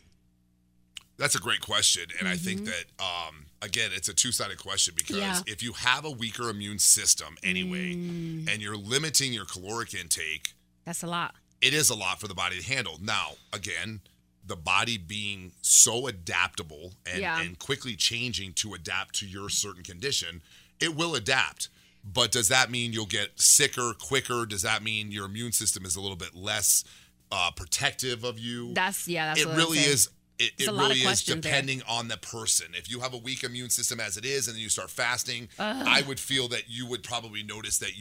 [1.18, 2.66] That's a great question, and I think Mm-hmm.
[2.66, 5.40] that um, again, it's a two-sided question because Yeah.
[5.46, 8.50] if you have a weaker immune system anyway, Mm.
[8.52, 11.36] and you're limiting your caloric intake, That's a lot.
[11.62, 12.98] It is a lot for the body to handle.
[13.02, 14.02] Now, again,
[14.46, 17.42] the body being so adaptable and, Yeah.
[17.42, 20.42] and quickly changing to adapt to your certain condition,
[20.80, 21.70] it will adapt.
[22.04, 24.48] But does that mean you'll get sicker quicker?
[24.48, 26.84] Does that mean your immune system is a little bit less
[27.32, 28.74] uh, protective of you?
[28.74, 29.28] That's yeah.
[29.28, 30.10] That's it really is.
[30.40, 31.52] It, it a lot of really is questions there.
[31.52, 32.68] depending on the person.
[32.74, 35.50] If you have a weak immune system as it is, and then you start fasting,
[35.60, 37.96] I would feel that you would probably notice that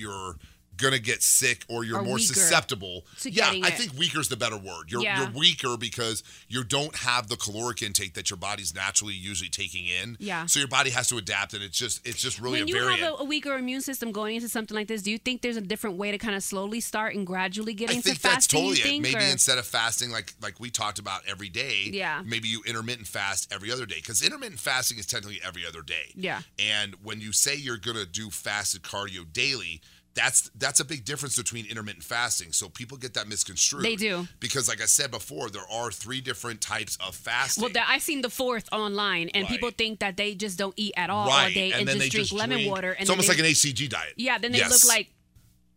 [0.81, 3.05] you're gonna get sick or you're Or more susceptible.
[3.21, 3.75] to Yeah, I it.
[3.79, 4.91] think weaker is the better word.
[4.91, 5.21] You're Yeah.
[5.23, 9.87] you're weaker because you don't have the caloric intake that your body's naturally usually taking
[9.87, 10.17] in.
[10.21, 10.47] Yeah.
[10.47, 12.75] So your body has to adapt, and it's just it's just really when a you
[12.81, 13.01] variant.
[13.03, 15.57] have a, a weaker immune system going into something like this, do you think there's
[15.57, 18.35] a different way to kind of slowly start and gradually get I into think that's
[18.47, 18.61] fasting?
[18.61, 18.83] totally it.
[18.83, 22.23] think, Maybe or- instead of fasting like like we talked about every day, Yeah.
[22.25, 26.13] maybe you intermittent fast every other day because intermittent fasting is technically every other day.
[26.15, 26.43] Yeah.
[26.59, 29.81] And when you say you're gonna do fasted cardio daily,
[30.15, 32.53] that's that's a big difference between intermittent fasting.
[32.53, 33.85] So people get that misconstrued.
[33.85, 34.27] They do.
[34.41, 37.63] because, like I said before, there are three different types of fasting.
[37.63, 40.95] Well, that, I seen the fourth online, and people think that they just don't eat
[40.97, 42.91] at all all right, day and, then just they drink just lemon drink- water.
[42.93, 44.15] And it's almost they- like an HCG diet.
[44.17, 44.39] yeah.
[44.39, 44.71] Then they Yes.
[44.71, 45.09] look like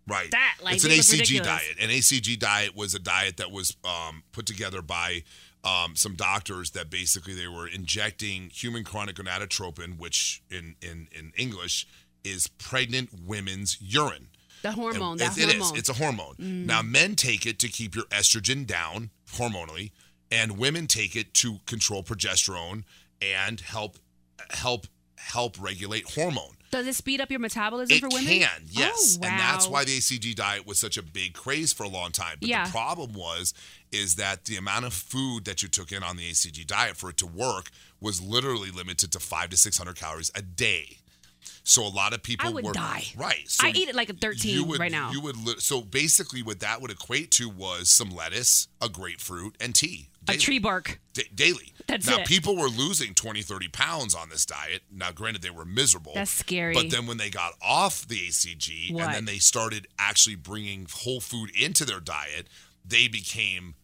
[0.08, 0.30] Right.
[0.32, 1.48] that, like, it's an HCG ridiculous.
[1.48, 1.78] diet.
[1.80, 5.24] An HCG diet was a diet that was um, put together by
[5.64, 11.32] um, some doctors that basically they were injecting human chronic gonadotropin, which in in in
[11.38, 11.88] English
[12.24, 14.28] is pregnant women's urine.
[14.62, 15.20] the hormone.
[15.20, 15.54] It- it is.
[15.56, 15.74] hormone.
[15.74, 15.78] Mm.
[15.78, 16.36] It's a hormone.
[16.66, 19.92] Now, men take it to keep your estrogen down hormonally,
[20.32, 22.84] and women take it to control progesterone
[23.22, 23.98] and help
[24.52, 26.56] help help regulate hormone.
[26.72, 28.26] Does it speed up your metabolism It for women?
[28.40, 31.84] can, yes, Oh, and that's why the HCG diet was such a big craze for
[31.84, 32.38] a long time.
[32.40, 32.66] But Yeah.
[32.66, 33.54] the problem was,
[33.92, 37.10] is that the amount of food that you took in on the HCG diet for
[37.12, 40.98] it to work was literally limited to five to six hundred calories a day.
[41.66, 43.06] So a lot of people I would were die.
[43.16, 43.48] right.
[43.48, 45.12] So I eat it like a 13 you would, right now.
[45.12, 49.56] You would li- so basically what that would equate to was some lettuce, a grapefruit,
[49.62, 50.10] and tea.
[50.28, 51.00] a tree bark.
[51.14, 51.72] Da- daily.
[51.88, 52.28] That's now it.
[52.28, 54.82] people were losing 20, 30 pounds on this diet.
[54.92, 56.12] Now, granted, they were miserable.
[56.16, 56.74] That's scary.
[56.74, 59.04] But then when they got off the HCG What?
[59.06, 62.48] and then they started actually bringing whole food into their diet,
[62.86, 63.76] they became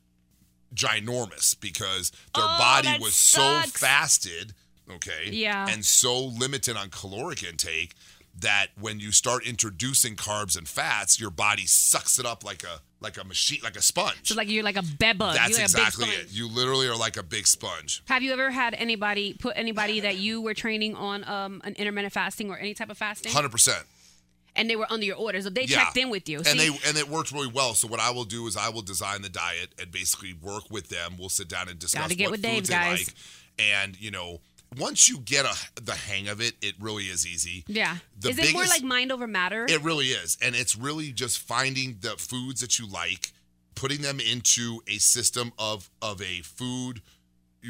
[0.75, 3.71] ginormous because their Oh, body was sucks.
[3.73, 4.53] so fasted,
[4.91, 5.67] okay, Yeah.
[5.69, 7.95] and so limited on caloric intake
[8.39, 12.81] that when you start introducing carbs and fats, your body sucks it up like a
[13.01, 14.17] like a machine, like a sponge.
[14.23, 15.33] So like you're like a bed bug.
[15.35, 16.27] That's like exactly it.
[16.31, 18.03] You literally are like a big sponge.
[18.07, 22.13] Have you ever had anybody put anybody that you were training on um, an intermittent
[22.13, 23.83] fasting or any type of fasting, Hundred percent.
[24.55, 25.77] and they were under your orders, so they Yeah.
[25.85, 26.39] checked in with you?
[26.45, 27.73] And they and it worked really well.
[27.73, 30.89] So what I will do is I will design the diet and basically work with
[30.89, 31.15] them.
[31.17, 33.07] We'll sit down and discuss Gotta get what with Dave, foods they guys.
[33.07, 33.15] like.
[33.59, 34.41] And you know,
[34.77, 37.63] once you get a, the hang of it, it really is easy.
[37.67, 37.97] yeah.
[38.19, 39.65] The Is it more like mind over matter?
[39.67, 40.37] It really is.
[40.41, 43.31] And it's really just finding the foods that you like,
[43.75, 47.01] putting them into a system of of a food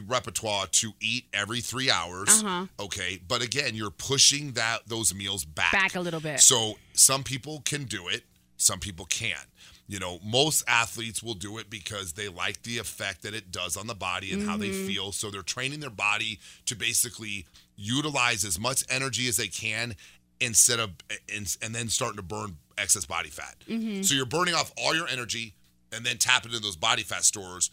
[0.06, 2.30] repertoire to eat every three hours.
[2.44, 2.66] Uh-huh.
[2.80, 3.20] Okay.
[3.28, 5.72] But again, you're pushing that those meals back.
[5.72, 6.40] Back a little bit.
[6.42, 8.24] So some people can do it,
[8.58, 9.46] some people can't.
[9.90, 13.76] You know, most athletes will do it because they like the effect that it does
[13.76, 14.88] on the body and how they Mm-hmm.
[14.88, 15.12] feel.
[15.12, 19.96] So they're training their body to basically utilize as much energy as they can
[20.40, 20.92] instead of
[21.36, 23.56] and, and then starting to burn excess body fat.
[23.68, 24.04] Mm-hmm.
[24.04, 25.56] So you're burning off all your energy
[25.92, 27.72] and then tapping into those body fat stores.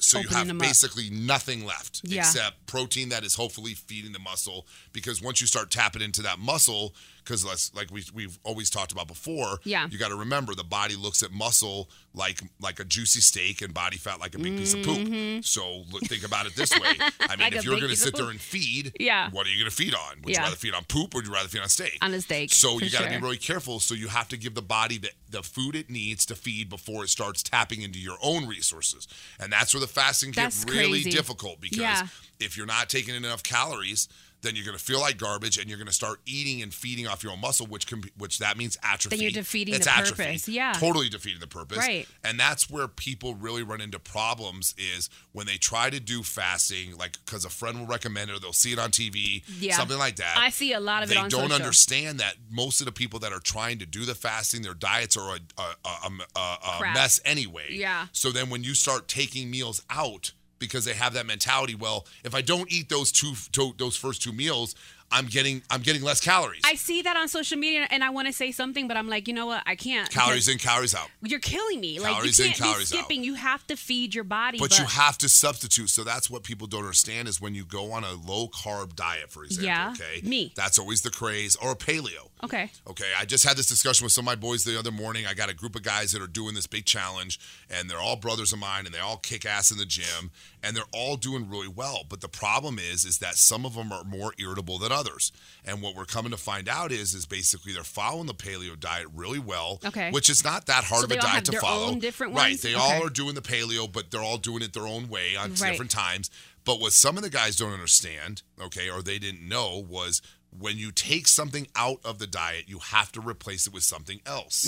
[0.00, 2.20] So you have basically nothing left Yeah.
[2.20, 6.38] except protein that is hopefully feeding the muscle because once you start tapping into that
[6.38, 9.58] muscle because like we we've always talked about before.
[9.64, 9.88] Yeah.
[9.90, 13.72] You got to remember the body looks at muscle like like a juicy steak and
[13.74, 15.44] body fat like a big piece of poop.
[15.44, 16.80] So look, think about it this way.
[17.20, 17.54] I mean, Mm-hmm.
[17.54, 19.28] Like if you're going to sit there and feed, Yeah.
[19.30, 20.22] what are you going to feed on?
[20.22, 20.40] Would Yeah.
[20.40, 21.98] you rather feed on poop or would you rather feed on steak?
[22.00, 23.18] On a steak, So you got to sure.
[23.18, 23.80] be really careful.
[23.80, 27.04] So you have to give the body the, the food it needs to feed before
[27.04, 29.08] it starts tapping into your own resources.
[29.40, 31.10] And that's where the fasting That's gets really crazy.
[31.10, 32.06] difficult because Yeah.
[32.40, 34.08] if you're not taking in enough calories,
[34.44, 37.08] then you're going to feel like garbage, and you're going to start eating and feeding
[37.08, 39.16] off your own muscle, which can, be- which that means atrophy.
[39.16, 40.22] Then you're defeating it's the atrophy.
[40.24, 40.48] purpose.
[40.48, 40.72] Yeah.
[40.74, 41.78] totally defeating the purpose.
[41.78, 42.06] Right.
[42.22, 46.96] And that's where people really run into problems is when they try to do fasting,
[46.96, 49.76] like because a friend will recommend it or they'll see it on TV, Yeah.
[49.76, 50.36] something like that.
[50.38, 51.52] I see a lot of it they don't social.
[51.52, 55.16] understand that most of the people that are trying to do the fasting, their diets
[55.16, 57.66] are a, a, a, a, a mess anyway.
[57.70, 58.06] Yeah.
[58.12, 60.32] So then when you start taking meals out
[60.64, 64.22] because they have that mentality, well, if I don't eat those two, to, those first
[64.22, 64.74] two meals,
[65.12, 66.62] I'm getting I'm getting less calories.
[66.64, 69.28] I see that on social media, and I want to say something, but I'm like,
[69.28, 69.62] you know what?
[69.64, 70.10] I can't.
[70.10, 71.08] calories in, calories out.
[71.22, 71.98] You're killing me.
[71.98, 73.04] Calories like Calories you in, can't calories be out.
[73.04, 73.22] skipping.
[73.22, 74.58] You have to feed your body.
[74.58, 75.90] But, you have to substitute.
[75.90, 79.30] So that's what people don't understand is when you go on a low carb diet,
[79.30, 79.66] for example.
[79.66, 80.26] Yeah, Okay.
[80.26, 80.52] me.
[80.56, 82.30] That's always the craze, or a paleo.
[82.42, 82.70] Okay.
[82.88, 85.26] Okay, I just had this discussion with some of my boys the other morning.
[85.26, 87.38] I got a group of guys that are doing this big challenge,
[87.70, 90.30] and they're all brothers of mine, and they all kick ass in the gym,
[90.64, 92.04] and they're all doing really well.
[92.08, 95.30] But the problem is, is that some of them are more irritable than others.
[95.64, 99.06] And what we're coming to find out is, is basically they're following the paleo diet
[99.14, 100.10] really well, Okay.
[100.10, 101.92] which is not that hard So of a diet to follow.
[102.36, 102.60] right?
[102.60, 102.80] They Okay.
[102.82, 105.70] all are doing the paleo, but they're all doing it their own way on Right.
[105.70, 106.30] different times.
[106.64, 110.22] But what some of the guys don't understand, okay, or they didn't know was
[110.56, 114.20] when you take something out of the diet, you have to replace it with something
[114.24, 114.62] else.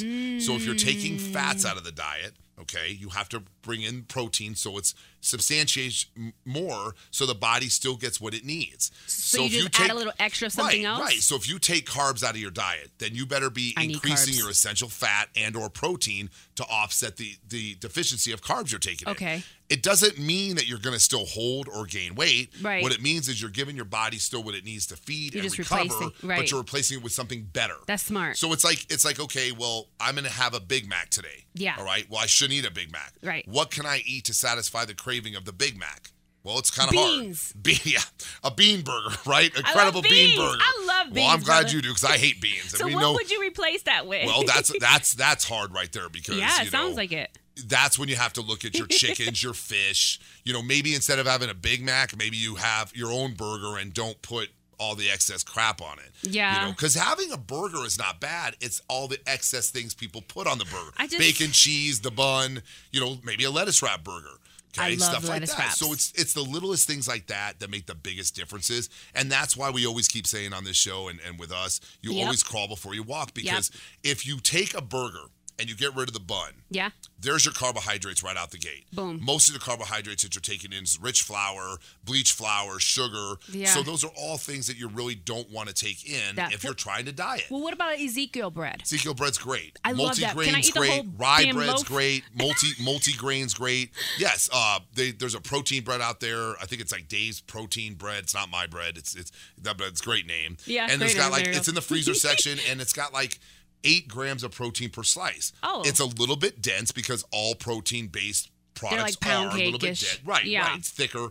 [0.45, 4.03] So if you're taking fats out of the diet, okay, you have to bring in
[4.05, 6.07] protein so it's substantiates
[6.45, 8.91] more so the body still gets what it needs.
[9.07, 11.01] So, you just add a little extra something right, else.
[11.01, 11.19] Right.
[11.19, 14.35] So if you take carbs out of your diet, then you better be I increasing
[14.35, 19.09] your essential fat and or protein to offset the the deficiency of carbs you're taking.
[19.09, 19.13] in.
[19.13, 19.43] Okay.
[19.69, 22.51] It doesn't mean that you're going to still hold or gain weight.
[22.63, 22.85] Right.
[22.85, 25.43] What it means is you're giving your body still what it needs to feed You're
[25.43, 26.51] and just recover, replacing- but right.
[26.51, 27.75] you're replacing it with something better.
[27.89, 28.37] That's smart.
[28.37, 31.47] So it's like it's like okay, well, I'm going to have a Big Mac today.
[31.55, 31.75] Yeah.
[31.79, 32.07] All right.
[32.09, 33.13] Well, I shouldn't eat a Big Mac.
[33.23, 33.47] Right.
[33.49, 36.11] What can I eat to satisfy the craving of the Big Mac?
[36.45, 37.53] Well, it's kind of Beans.
[37.53, 37.63] hard.
[37.65, 37.99] Be- yeah,
[38.45, 39.53] a bean burger, right?
[39.57, 40.59] Incredible bean burger.
[40.61, 41.17] I love beans.
[41.17, 41.77] Well, I'm glad brother.
[41.77, 42.79] you do because I hate beans.
[42.79, 43.13] So what know.
[43.15, 44.27] would you replace that with?
[44.27, 47.37] well, that's that's that's hard right there because yeah, it sounds know, like it.
[47.67, 50.21] that's when you have to look at your chickens, your fish.
[50.45, 53.77] You know, maybe instead of having a Big Mac, maybe you have your own burger
[53.77, 56.11] and don't put all the excess crap on it.
[56.23, 56.61] Yeah.
[56.61, 58.57] You know, because having a burger is not bad.
[58.61, 60.93] It's all the excess things people put on the burger.
[60.97, 62.63] I just- Bacon, cheese, the bun,
[62.93, 64.39] you know, maybe a lettuce wrap burger.
[64.79, 65.59] Okay, I love stuff like that.
[65.59, 65.79] wraps.
[65.79, 68.91] So it's it's the littlest things like that that make the biggest differences.
[69.15, 72.13] And that's why we always keep saying on this show and, and with us, you
[72.13, 72.25] Yep.
[72.25, 73.33] always crawl before you walk.
[73.33, 73.71] Because
[74.03, 75.25] if you take a burger
[75.59, 76.91] and you get rid of the bun, Yeah.
[77.19, 78.85] there's your carbohydrates right out the gate.
[78.93, 79.19] Boom.
[79.25, 83.37] Most of the carbohydrates that you're taking in is rich flour, bleach flour, sugar.
[83.51, 83.73] Yeah.
[83.73, 86.63] So those are all things that you really don't want to take in That- if
[86.63, 87.45] you're trying to diet.
[87.51, 88.83] Well, what about Ezekiel bread?
[88.83, 89.79] Ezekiel bread's great.
[89.85, 90.37] I love that.
[90.37, 90.91] Can I eat the great.
[90.91, 91.87] whole Rye bread's loaf?
[91.87, 92.25] great.
[92.35, 93.91] Multi multigrain's great.
[94.19, 94.51] Yes.
[94.53, 96.53] Uh, they, there's a protein bread out there.
[96.61, 98.25] I think it's like Dave's protein bread.
[98.25, 98.97] It's not my bread.
[98.99, 100.57] It's it's that bread's great name.
[100.67, 103.39] Yeah, And it's got like it's in the freezer section, and it's got like
[103.85, 105.53] eight grams of protein per slice.
[105.63, 105.83] Oh.
[105.85, 109.81] It's a little bit dense because all protein based products like are a little bit
[109.81, 110.19] dense.
[110.25, 110.45] Right.
[110.45, 110.67] Yeah.
[110.69, 110.79] Right.
[110.79, 111.29] It's thicker,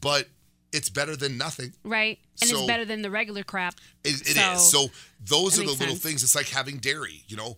[0.00, 0.28] but
[0.72, 1.72] it's better than nothing.
[1.84, 2.18] Right.
[2.40, 3.74] And So- it's better than the regular crap.
[4.04, 4.70] It, it is.
[4.70, 4.90] So, So
[5.24, 6.00] those are the little sense.
[6.00, 6.22] things.
[6.22, 7.24] It's like having dairy.
[7.26, 7.56] You know,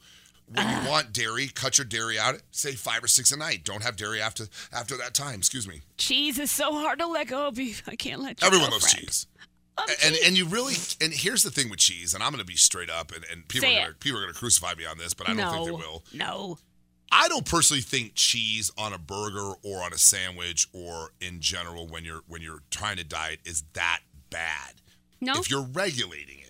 [0.53, 2.37] when you want dairy, cut your dairy out.
[2.51, 3.63] Say five or six a night.
[3.65, 5.39] Don't have dairy after after that time.
[5.39, 5.83] Excuse me.
[5.97, 7.59] Cheese is so hard to let go of.
[7.87, 9.07] I can't let Everyone loves friend.
[9.07, 9.27] cheese.
[10.05, 12.57] And and you really and here's the thing with cheese, and I'm going to be
[12.57, 14.01] straight up, and, and people Say are gonna, it.
[14.01, 16.05] people are going to crucify me on this, but I don't think they will.
[16.13, 16.59] no.
[17.13, 21.89] I don't personally think cheese on a burger or on a sandwich or in general
[21.89, 24.75] when you're when you're trying to diet is that bad.
[25.21, 25.35] No?
[25.35, 26.50] If you're regulating it.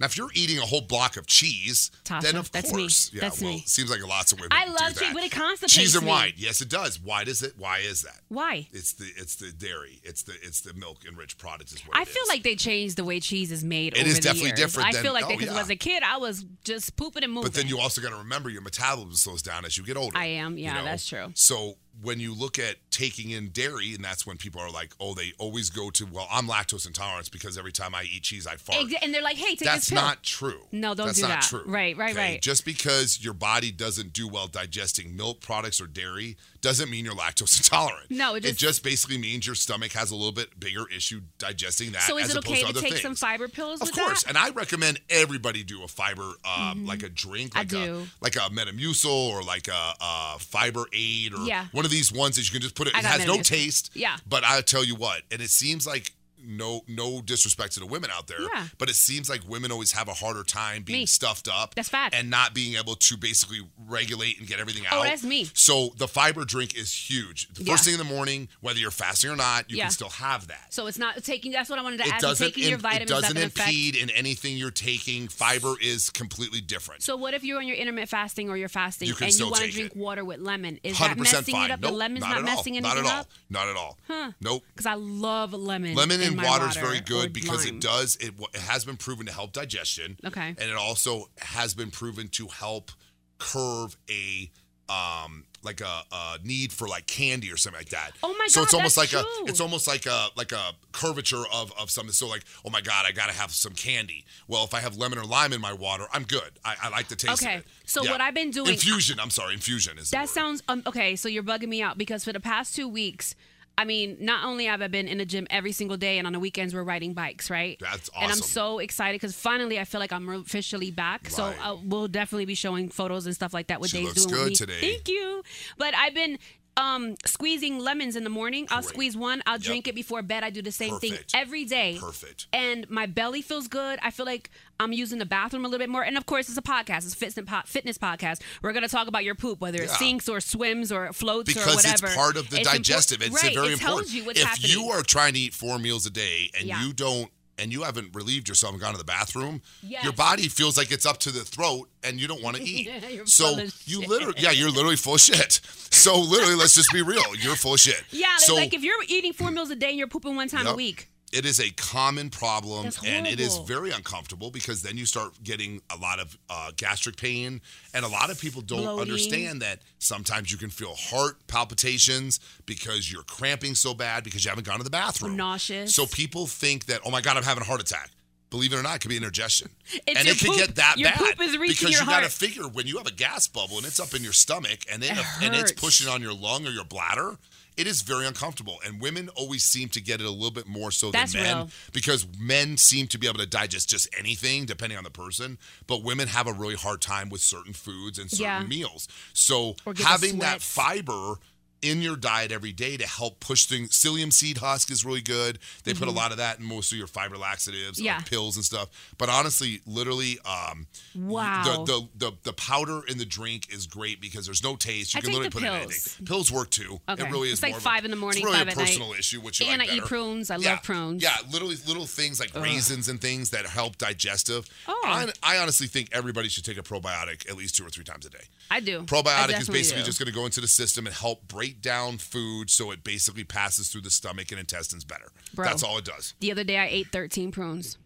[0.00, 2.80] Now, if you're eating a whole block of cheese, Tasha, then of that's me.
[2.80, 3.20] course, yeah.
[3.20, 3.62] That's well, me.
[3.66, 4.50] seems like lots of women.
[4.52, 6.10] I love cheese, but it constipates Cheese and me.
[6.10, 6.98] wine, yes, it does.
[6.98, 7.52] Why does it?
[7.58, 8.20] Why is that?
[8.28, 8.66] Why?
[8.72, 10.00] It's the it's the dairy.
[10.02, 11.72] It's the it's the milk enriched product.
[11.72, 12.28] Is what I feel is.
[12.28, 13.92] like they changed the way cheese is made.
[13.92, 14.58] It over is the definitely years.
[14.58, 15.60] different I than- feel like oh, that because yeah.
[15.60, 17.48] as a kid, I was just pooping and moving.
[17.48, 20.16] But then you also got to remember your metabolism slows down as you get older.
[20.16, 20.84] I am, you yeah, know?
[20.84, 21.30] that's true.
[21.34, 25.14] So when you look at taking in dairy, and that's when people are like, oh,
[25.14, 28.56] they always go to, well, I'm lactose intolerant because every time I eat cheese, I
[28.56, 28.90] fart.
[29.02, 30.02] And they're like, hey, take That's this pill.
[30.02, 30.60] not true.
[30.72, 31.42] No, don't That's do not that.
[31.42, 31.62] true.
[31.66, 32.42] Right, right, right.
[32.42, 37.14] Just because your body doesn't do well digesting milk products or dairy doesn't mean you're
[37.14, 38.10] lactose intolerant.
[38.10, 41.20] No, it it just- just basically means your stomach has a little bit bigger issue
[41.38, 42.02] digesting that.
[42.02, 43.00] So is it okay to to take things.
[43.02, 44.28] some fiber pills Of course, that?
[44.30, 48.36] and I recommend everybody do a fiber, um, like a drink, I like a like
[48.36, 51.66] a Metamucil or like a, a Fiber Aid or Yeah.
[51.72, 52.94] one of these ones that you can just put it.
[52.96, 53.90] It has no taste.
[53.94, 54.16] Yeah.
[54.28, 56.12] But I tell you what, and it seems like
[56.44, 58.66] no no disrespect to the women out there, Yeah.
[58.78, 61.06] but it seems like women always have a harder time being Me.
[61.06, 61.74] stuffed up.
[61.74, 62.14] That's fact.
[62.14, 65.00] And not being able to basically regulate and get everything oh, out.
[65.00, 65.48] Oh, that's me.
[65.54, 67.48] So the fiber drink is huge.
[67.54, 67.72] The Yeah.
[67.72, 69.84] first thing in the morning, whether you're fasting or not, you Yeah.
[69.84, 71.52] can still have that So it's not taking.
[71.52, 72.22] That's what I wanted to it ask.
[72.22, 75.28] doesn't taking your vitamins it doesn't impede in anything you're taking.
[75.28, 77.02] Fiber is completely different.
[77.02, 79.64] So what if you're on your intermittent fasting or you're fasting You and you want
[79.64, 79.96] to drink it.
[79.96, 80.78] water with lemon?
[80.82, 81.70] Is that messing fine.
[81.70, 81.80] it up?
[81.80, 82.78] Nope, the lemon's not, not, messing all.
[82.78, 83.20] anything Not at all.
[83.20, 83.28] up?
[83.48, 83.98] Not at all.
[84.06, 84.32] Huh.
[84.40, 84.64] Nope.
[84.74, 85.94] Because I love lemon.
[85.94, 87.76] Lemon and my water is very good because lime.
[87.76, 88.16] it does.
[88.16, 90.16] It, it has been proven to help digestion.
[90.24, 90.48] Okay.
[90.48, 92.90] And it also has been proven to help
[93.38, 94.50] curve a
[94.90, 98.12] um like a, a need for like candy or something like that.
[98.22, 98.50] Oh my god!
[98.50, 99.20] So it's almost like true.
[99.20, 102.12] a it's almost like a like a curvature of of something.
[102.12, 104.24] So like oh my god, I gotta have some candy.
[104.48, 106.58] Well, if I have lemon or lime in my water, I'm good.
[106.64, 107.42] I, I like the taste.
[107.42, 107.56] Okay.
[107.56, 107.66] Of it.
[107.84, 109.20] So what I've been doing- infusion.
[109.20, 111.14] I'm sorry, infusion is That sounds um, okay.
[111.16, 113.34] So you're bugging me out because for the past two weeks,
[113.80, 116.34] I mean, not only have I been in the gym every single day, and on
[116.34, 117.78] the weekends we're riding bikes, right?
[117.80, 118.22] That's awesome.
[118.24, 121.30] And I'm so excited because finally I feel like I'm officially back.
[121.30, 121.56] So Right.
[121.66, 123.80] uh, we'll definitely be showing photos and stuff like that.
[123.80, 124.66] What She Dave's looks doing good with me.
[124.66, 124.80] today.
[124.92, 125.42] Thank you.
[125.78, 126.38] But I've been
[126.80, 128.66] um squeezing lemons in the morning.
[128.70, 128.88] I'll Great.
[128.88, 129.42] squeeze one.
[129.46, 130.42] I'll drink it before bed.
[130.42, 131.30] I do the same Perfect.
[131.30, 131.98] thing every day.
[132.00, 132.46] Perfect.
[132.52, 133.98] And my belly feels good.
[134.02, 136.02] I feel like I'm using the bathroom a little bit more.
[136.02, 137.04] And of course, it's a podcast.
[137.04, 138.40] It's a fitness fitness podcast.
[138.62, 141.76] We're gonna talk about your poop, whether it sinks or swims or floats or because
[141.76, 142.06] whatever.
[142.06, 143.22] it's part of the It's impor- digestive.
[143.22, 143.54] It's right.
[143.54, 144.12] very it important.
[144.12, 144.70] you if happening.
[144.70, 146.82] you are trying to eat four meals a day and Yeah.
[146.84, 147.30] you don't
[147.60, 150.02] and you haven't relieved yourself and gone to the bathroom, Yes.
[150.04, 152.90] your body feels like it's up to the throat and you don't want to eat.
[153.10, 155.60] You're so full of you literally yeah, you're literally full of shit.
[155.90, 157.22] So literally, let's just be real.
[157.36, 158.02] You're full of shit.
[158.10, 160.66] yeah, So like if you're eating four meals a day and you're pooping one time
[160.66, 161.08] a week.
[161.32, 165.80] It is a common problem and it is very uncomfortable because then you start getting
[165.90, 167.60] a lot of uh, gastric pain
[167.94, 169.00] and a lot of people don't Bloating.
[169.12, 174.48] understand that sometimes you can feel heart palpitations because you're cramping so bad because you
[174.48, 175.94] haven't gone to the bathroom nauseous.
[175.94, 178.10] so people think that oh my god i'm having a heart attack
[178.50, 179.70] Believe it or not, it could be indigestion,
[180.08, 180.56] It's and it poop.
[180.56, 183.06] get that Your bad poop is reaching because you got to figure when you have
[183.06, 186.08] a gas bubble and it's up in your stomach and it, It and it's pushing
[186.08, 187.36] on your lung or your bladder,
[187.76, 188.78] it is very uncomfortable.
[188.84, 191.56] And women always seem to get it a little bit more so That's than men
[191.56, 191.70] real.
[191.92, 196.02] because men seem to be able to digest just anything depending on the person, but
[196.02, 198.62] women have a really hard time with certain foods and certain Yeah.
[198.66, 199.08] meals.
[199.32, 201.36] So Or get the having that fiber
[201.82, 203.90] in your diet every day to help push things.
[203.90, 205.58] Psyllium seed husk is really good.
[205.84, 208.20] They put a lot of that in most of your fiber laxatives, like Mm-hmm.
[208.20, 208.20] Yeah.
[208.20, 208.88] pills and stuff.
[209.18, 211.84] But honestly, literally, um, Wow.
[211.86, 215.14] the, the the the powder in the drink is great because there's no taste.
[215.14, 215.84] You I can literally put it in pills.
[215.92, 216.26] anything.
[216.26, 217.00] Pills work too.
[217.08, 217.22] Okay.
[217.22, 218.76] It really is It's like five a, in the morning, It's really five a at
[218.76, 218.86] night.
[218.86, 220.50] personal issue, which you And like I eat prunes.
[220.50, 220.70] I yeah.
[220.72, 221.22] love prunes.
[221.22, 224.68] Yeah, literally little things like raisins and things that help digestive.
[224.86, 225.00] Oh.
[225.04, 228.26] I, I honestly think everybody should take a probiotic at least two or three times
[228.26, 228.44] a day.
[228.70, 229.00] I do.
[229.00, 230.06] I Probiotic is basically do.
[230.06, 233.44] just going to go into the system and help break down food so it basically
[233.44, 235.30] passes through the stomach and intestines better.
[235.54, 235.66] Bro.
[235.66, 236.34] That's all it does.
[236.40, 237.98] The other day I ate 13 prunes.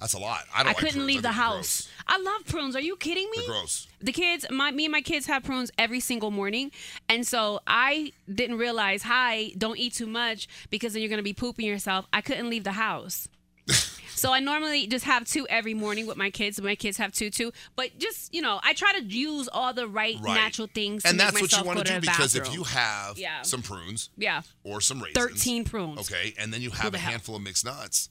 [0.00, 0.40] That's a lot.
[0.52, 1.06] I don't I like couldn't prunes.
[1.06, 1.88] leave I the house.
[2.08, 2.74] I love prunes.
[2.74, 3.38] Are you kidding me?
[3.38, 3.86] They're gross.
[4.00, 6.72] The kids, my me and my kids have prunes every single morning,
[7.08, 11.32] and so I didn't realize, hi, don't eat too much because then you're gonna be
[11.32, 12.06] pooping yourself.
[12.12, 13.28] I couldn't leave the house.
[14.16, 16.58] So I normally just have two every morning with my kids.
[16.58, 19.86] My kids have two too, but just you know, I try to use all the
[19.86, 20.34] right, Right.
[20.34, 21.02] natural things.
[21.02, 23.42] To and that's what you want to do because if you have Yeah.
[23.42, 25.98] some prunes yeah, or some raisins, 13 prunes.
[26.10, 28.08] okay, and then you have a handful of mixed nuts,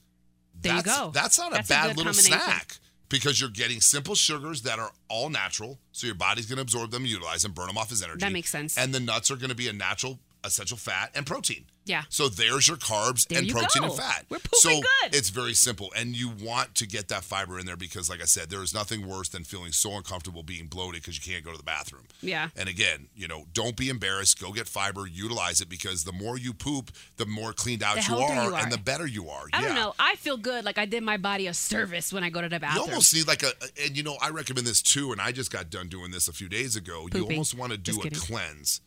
[0.62, 1.10] There you go.
[1.12, 2.78] That's not That's a a bad good little snack
[3.10, 6.92] because you're getting simple sugars that are all natural, so your body's going to absorb
[6.92, 8.20] them, utilize them, burn them off as energy.
[8.20, 8.78] That makes sense.
[8.78, 11.66] And the nuts are going to be a natural essential fat and protein.
[11.86, 12.04] Yeah.
[12.10, 13.90] So there's your carbs There and you protein go.
[13.90, 14.26] and fat.
[14.30, 15.16] We're pooping so good.
[15.16, 18.26] it's very simple, and you want to get that fiber in there because, like I
[18.26, 21.52] said, there is nothing worse than feeling so uncomfortable being bloated because you can't go
[21.52, 22.04] to the bathroom.
[22.22, 22.50] Yeah.
[22.56, 24.40] And again, you know, don't be embarrassed.
[24.40, 28.16] Go get fiber, utilize it because the more you poop, the more cleaned out you
[28.16, 28.62] are, you are.
[28.62, 29.46] and the better you are.
[29.52, 29.68] I yeah.
[29.68, 29.94] don't know.
[30.00, 30.64] I feel good.
[30.64, 32.86] Like I did my body a service when I go to the bathroom.
[32.86, 33.52] You almost need like a,
[33.84, 35.12] and you know, I recommend this too.
[35.12, 37.08] And I just got done doing this a few days ago.
[37.14, 38.82] You almost want to do a cleanse,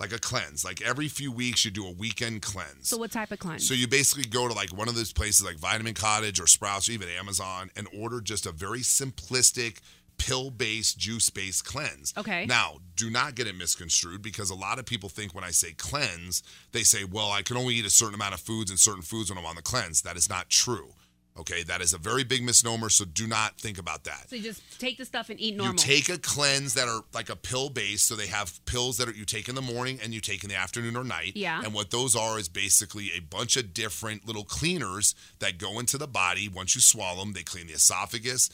[0.00, 0.64] like a cleanse.
[0.64, 2.88] Like every few weeks, you do a weekend cleanse.
[2.88, 3.66] so what type of cleanse?
[3.66, 6.88] So you basically go to like one of those places like Vitamin Cottage or Sprouts
[6.88, 9.78] or even Amazon and order just a very simplistic
[10.18, 12.12] pill based, juice based cleanse.
[12.16, 12.44] Okay.
[12.46, 15.72] Now, do not get it misconstrued because a lot of people think when I say
[15.72, 19.02] cleanse, they say, well, I can only eat a certain amount of foods and certain
[19.02, 20.02] foods when I'm on the cleanse.
[20.02, 20.90] That is not true.
[21.38, 21.62] Okay.
[21.62, 22.88] That is a very big misnomer.
[22.88, 24.28] So do not think about that.
[24.28, 25.74] So you just take the stuff and eat normal.
[25.74, 29.08] You take a cleanse that are like a pill base, so they have pills that
[29.08, 31.32] are, you take in the morning and you take in the afternoon or night.
[31.36, 31.62] Yeah.
[31.62, 35.96] And what those are is basically a bunch of different little cleaners that go into
[35.98, 36.48] the body.
[36.48, 38.50] Once you swallow them, they clean the esophagus,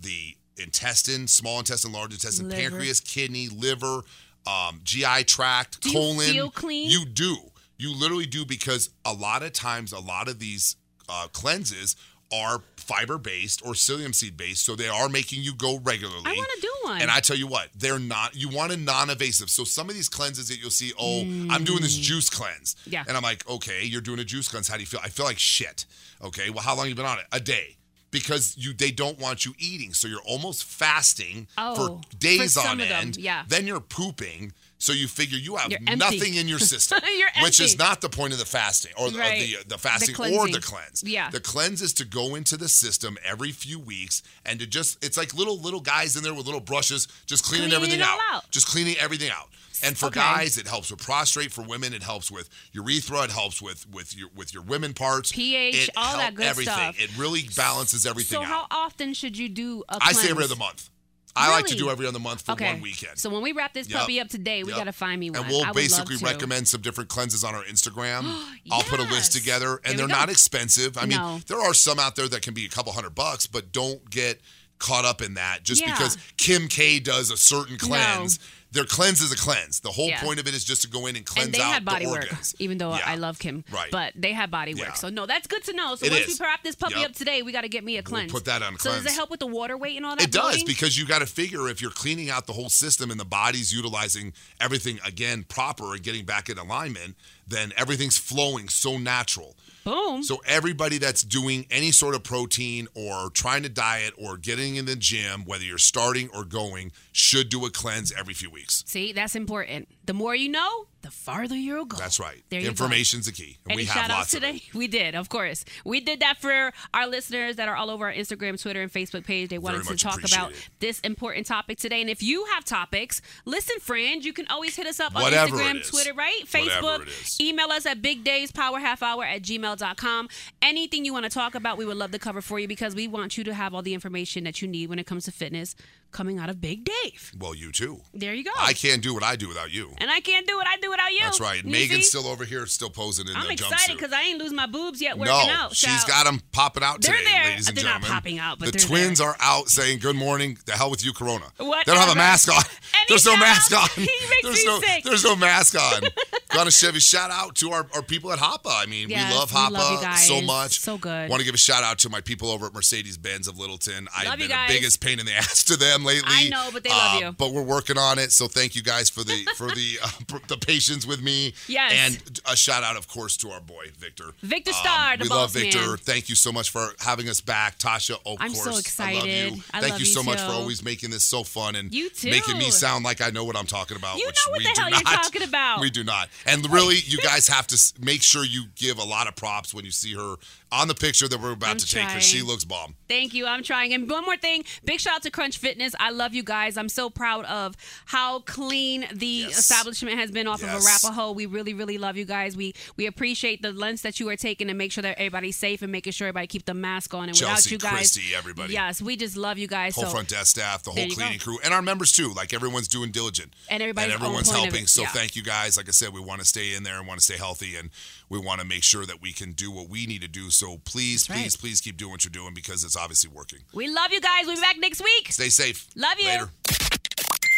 [0.00, 2.60] the intestine, small intestine, large intestine, Liver.
[2.70, 4.02] pancreas, kidney, liver,
[4.46, 6.18] um, GI tract, Do you colon.
[6.32, 6.90] feel clean?
[6.90, 7.36] You do.
[7.76, 10.76] You literally do because a lot of times, a lot of these
[11.08, 11.96] uh, cleanses
[12.32, 16.22] are fiber based or psyllium seed based, so they are making you go regularly.
[16.24, 17.00] I want to do one.
[17.02, 18.34] And I tell you what, they're not.
[18.34, 19.50] You want a non-invasive.
[19.50, 21.20] So some of these cleanses that you'll see, oh,
[21.50, 22.74] I'm doing this juice cleanse.
[22.86, 22.92] Mm.
[22.92, 23.04] Yeah.
[23.08, 24.68] And I'm like, okay, you're doing a juice cleanse.
[24.68, 25.00] How do you feel?
[25.02, 25.86] I feel like shit.
[26.22, 26.50] Okay.
[26.50, 27.24] Well, how long you been on it?
[27.32, 27.76] A day.
[28.10, 32.66] Because you, they don't want you eating, so you're almost fasting Oh, for days for
[32.66, 33.18] on end.
[33.18, 33.44] yeah.
[33.46, 35.96] Then you're pooping, so you figure you have You're empty.
[35.96, 37.00] nothing in your system,
[37.42, 39.54] which is not the point of the fasting or the, Right.
[39.54, 41.02] of the, the fasting The or the cleanse.
[41.04, 41.30] Yeah.
[41.30, 45.16] The cleanse is to go into the system every few weeks and to just it's
[45.16, 48.18] like little little guys in there with little brushes just cleaning, Cleaning everything out.
[48.32, 48.50] out.
[48.50, 49.48] Just cleaning everything out.
[49.80, 50.18] And for Okay.
[50.18, 51.52] guys, it helps with prostrate.
[51.52, 53.22] For women, it helps with urethra.
[53.22, 55.30] It helps with with your with your women parts.
[55.30, 56.74] pH, It all that good everything.
[56.74, 57.00] stuff.
[57.00, 60.56] It really balances everything so how often should you do a I say every other
[60.56, 60.90] month.
[61.38, 62.72] I like to do every other month for Okay.
[62.72, 63.18] one weekend.
[63.18, 64.00] So when we wrap this Yep.
[64.00, 64.78] puppy up today, we Yep.
[64.78, 65.40] got to find me one.
[65.40, 66.26] And we'll would basically love to.
[66.26, 68.24] recommend some different cleanses on our Instagram.
[68.70, 69.28] I'll put a list Yes.
[69.34, 70.12] together, There and they're go.
[70.14, 70.98] not expensive.
[70.98, 71.40] I mean, No.
[71.46, 74.40] there are some out there that can be a couple hundred bucks, but don't get
[74.78, 75.90] caught up in that just Yeah.
[75.92, 78.38] because Kim K does a certain cleanse.
[78.70, 79.80] Their cleanse is a cleanse.
[79.80, 80.20] The whole Yeah.
[80.20, 82.04] point of it is just to go in and cleanse and they out had body
[82.04, 82.54] the work, organs.
[82.58, 83.00] even though Yeah.
[83.06, 83.64] I love Kim.
[83.70, 83.90] Right.
[83.90, 84.88] But they had body work.
[84.88, 84.92] Yeah.
[84.94, 85.96] So no, that's good to know.
[85.96, 86.38] So It once is.
[86.38, 87.10] we wrap this puppy Yep.
[87.10, 88.30] up today, we got to get me a cleanse.
[88.30, 90.24] put that on So does it help with the water weight and all that?
[90.24, 93.18] It does because you got to figure if you're cleaning out the whole system and
[93.18, 97.16] the body's utilizing everything again proper and getting back in alignment,
[97.48, 99.56] then everything's flowing so natural.
[99.84, 100.22] Boom.
[100.22, 104.84] So everybody that's doing any sort of protein or trying to diet or getting in
[104.84, 108.84] the gym, whether you're starting or going, should do a cleanse every few weeks.
[108.86, 109.88] See, that's important.
[110.04, 111.96] The more you know, the farther you'll go.
[111.96, 112.42] That's right.
[112.50, 112.60] There.
[112.60, 113.58] Information's the key.
[113.64, 114.62] And Any we have shout outs lots today?
[114.74, 115.64] We did, of course.
[115.84, 119.24] We did that for our listeners that are all over our Instagram, Twitter, and Facebook
[119.24, 119.48] page.
[119.48, 122.00] They wanted to talk about this important topic today.
[122.00, 125.88] And if you have topics, listen, friend, you can always hit us up on Instagram.
[125.88, 126.42] Twitter, right?
[126.46, 127.37] Facebook.
[127.40, 130.28] Email us at bigdavespowerhalfhour at gmail.com.
[130.60, 133.06] Anything you want to talk about, we would love to cover for you because we
[133.06, 135.76] want you to have all the information that you need when it comes to fitness
[136.10, 137.32] coming out of Big Dave.
[137.38, 138.00] Well, you too.
[138.14, 138.50] There you go.
[138.58, 139.92] I can't do what I do without you.
[139.98, 141.20] and I can't do what I do without you.
[141.20, 141.62] That's right.
[141.64, 142.02] You Meghan's see?
[142.02, 145.00] still over here, still posing in I'm the excited because I ain't lose my boobs
[145.02, 145.76] yet working no, out.
[145.76, 147.44] she's so- got them popping out They're today, there.
[147.44, 148.10] ladies and They're not gentlemen.
[148.14, 149.28] popping out, but the twins there.
[149.28, 150.58] are out saying good morning.
[150.66, 151.44] The hell with you, Corona.
[151.58, 151.86] What?
[151.86, 152.62] They don't have a mask on.
[153.08, 153.88] There's no mask on.
[153.94, 155.04] He makes there's me no, sick.
[155.04, 156.02] There's no mask on.
[156.50, 156.98] Got a Chevy.
[157.00, 158.66] Shout out to our, our people at Hapa.
[158.66, 160.26] I mean, Yes, we love we Hapa love you guys.
[160.26, 160.80] so much.
[160.80, 161.28] So good.
[161.30, 164.08] Want to give a shout out to my people over at Mercedes Benz of Littleton.
[164.16, 166.22] I've Love been the biggest pain in the ass to them lately.
[166.26, 167.32] I know, but they love Uh, you.
[167.32, 168.32] But we're working on it.
[168.32, 171.54] So thank you guys for the for the uh, the patience with me.
[171.66, 171.92] Yes.
[171.94, 174.24] And a shout out, of course, to our boy Victor.
[174.24, 175.78] Um, Victor Starr, the we love Victor.
[175.86, 175.96] man.
[175.98, 178.16] Thank you so much for having us back, Tasha.
[178.26, 179.54] Of I'm course, so I love excited.
[179.56, 179.62] you.
[179.72, 182.10] I Thank love you you so much for always making this so fun and You
[182.10, 182.30] too.
[182.30, 184.18] making me sound like I know what I'm talking about.
[184.18, 185.22] You which know what we the hell you're not.
[185.24, 185.80] talking about.
[185.80, 186.28] We do not.
[186.46, 189.84] And really, you guys have to make sure you give a lot of props when
[189.84, 190.36] you see her
[190.70, 192.94] on the picture that we're about I'm to take because she looks bomb.
[193.08, 193.46] Thank you.
[193.46, 193.94] I'm trying.
[193.94, 194.64] And one more thing.
[194.84, 195.87] Big shout out to Crunch Fitness.
[195.98, 196.76] I love you guys.
[196.76, 197.76] I'm so proud of
[198.06, 199.58] how clean the Yes.
[199.58, 201.04] establishment has been off of Yes.
[201.04, 201.32] Arapahoe.
[201.32, 202.56] We really, really love you guys.
[202.56, 205.82] We we appreciate the lengths that you are taking to make sure that everybody's safe
[205.82, 207.28] and making sure everybody keep the mask on.
[207.28, 208.72] And without you guys, Christy, everybody.
[208.72, 209.94] Yes, we just love you guys.
[209.94, 211.14] Whole so front desk staff, the whole you go.
[211.16, 212.32] cleaning crew, and our members too.
[212.32, 214.86] Like everyone's doing diligent, And everybody's and everyone's point of helping.
[214.86, 215.08] So Yeah.
[215.08, 215.76] thank you guys.
[215.76, 217.90] Like I said, we want to stay in there and want to stay healthy, and
[218.28, 220.50] we want to make sure that we can do what we need to do.
[220.50, 221.42] So please, That's right.
[221.44, 223.60] please, please keep doing what you're doing because it's obviously working.
[223.72, 224.46] we love you guys.
[224.46, 225.30] We'll be back next week.
[225.32, 225.77] Stay safe.
[225.96, 226.28] Love you.
[226.28, 226.48] Later.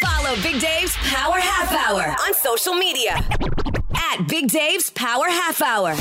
[0.02, 3.22] Follow Big Dave's Power Half Hour on social media
[3.94, 5.94] at Big Dave's Power Half Hour.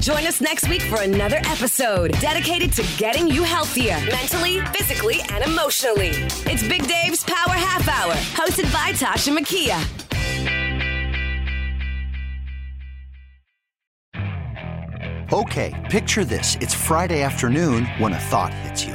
[0.00, 5.44] Join us next week for another episode dedicated to getting you healthier mentally, physically, and
[5.44, 6.10] emotionally.
[6.46, 9.78] It's Big Dave's Power Half Hour, hosted by Tasha Makia.
[15.30, 16.56] Okay, picture this.
[16.62, 18.94] It's Friday afternoon when a thought hits you.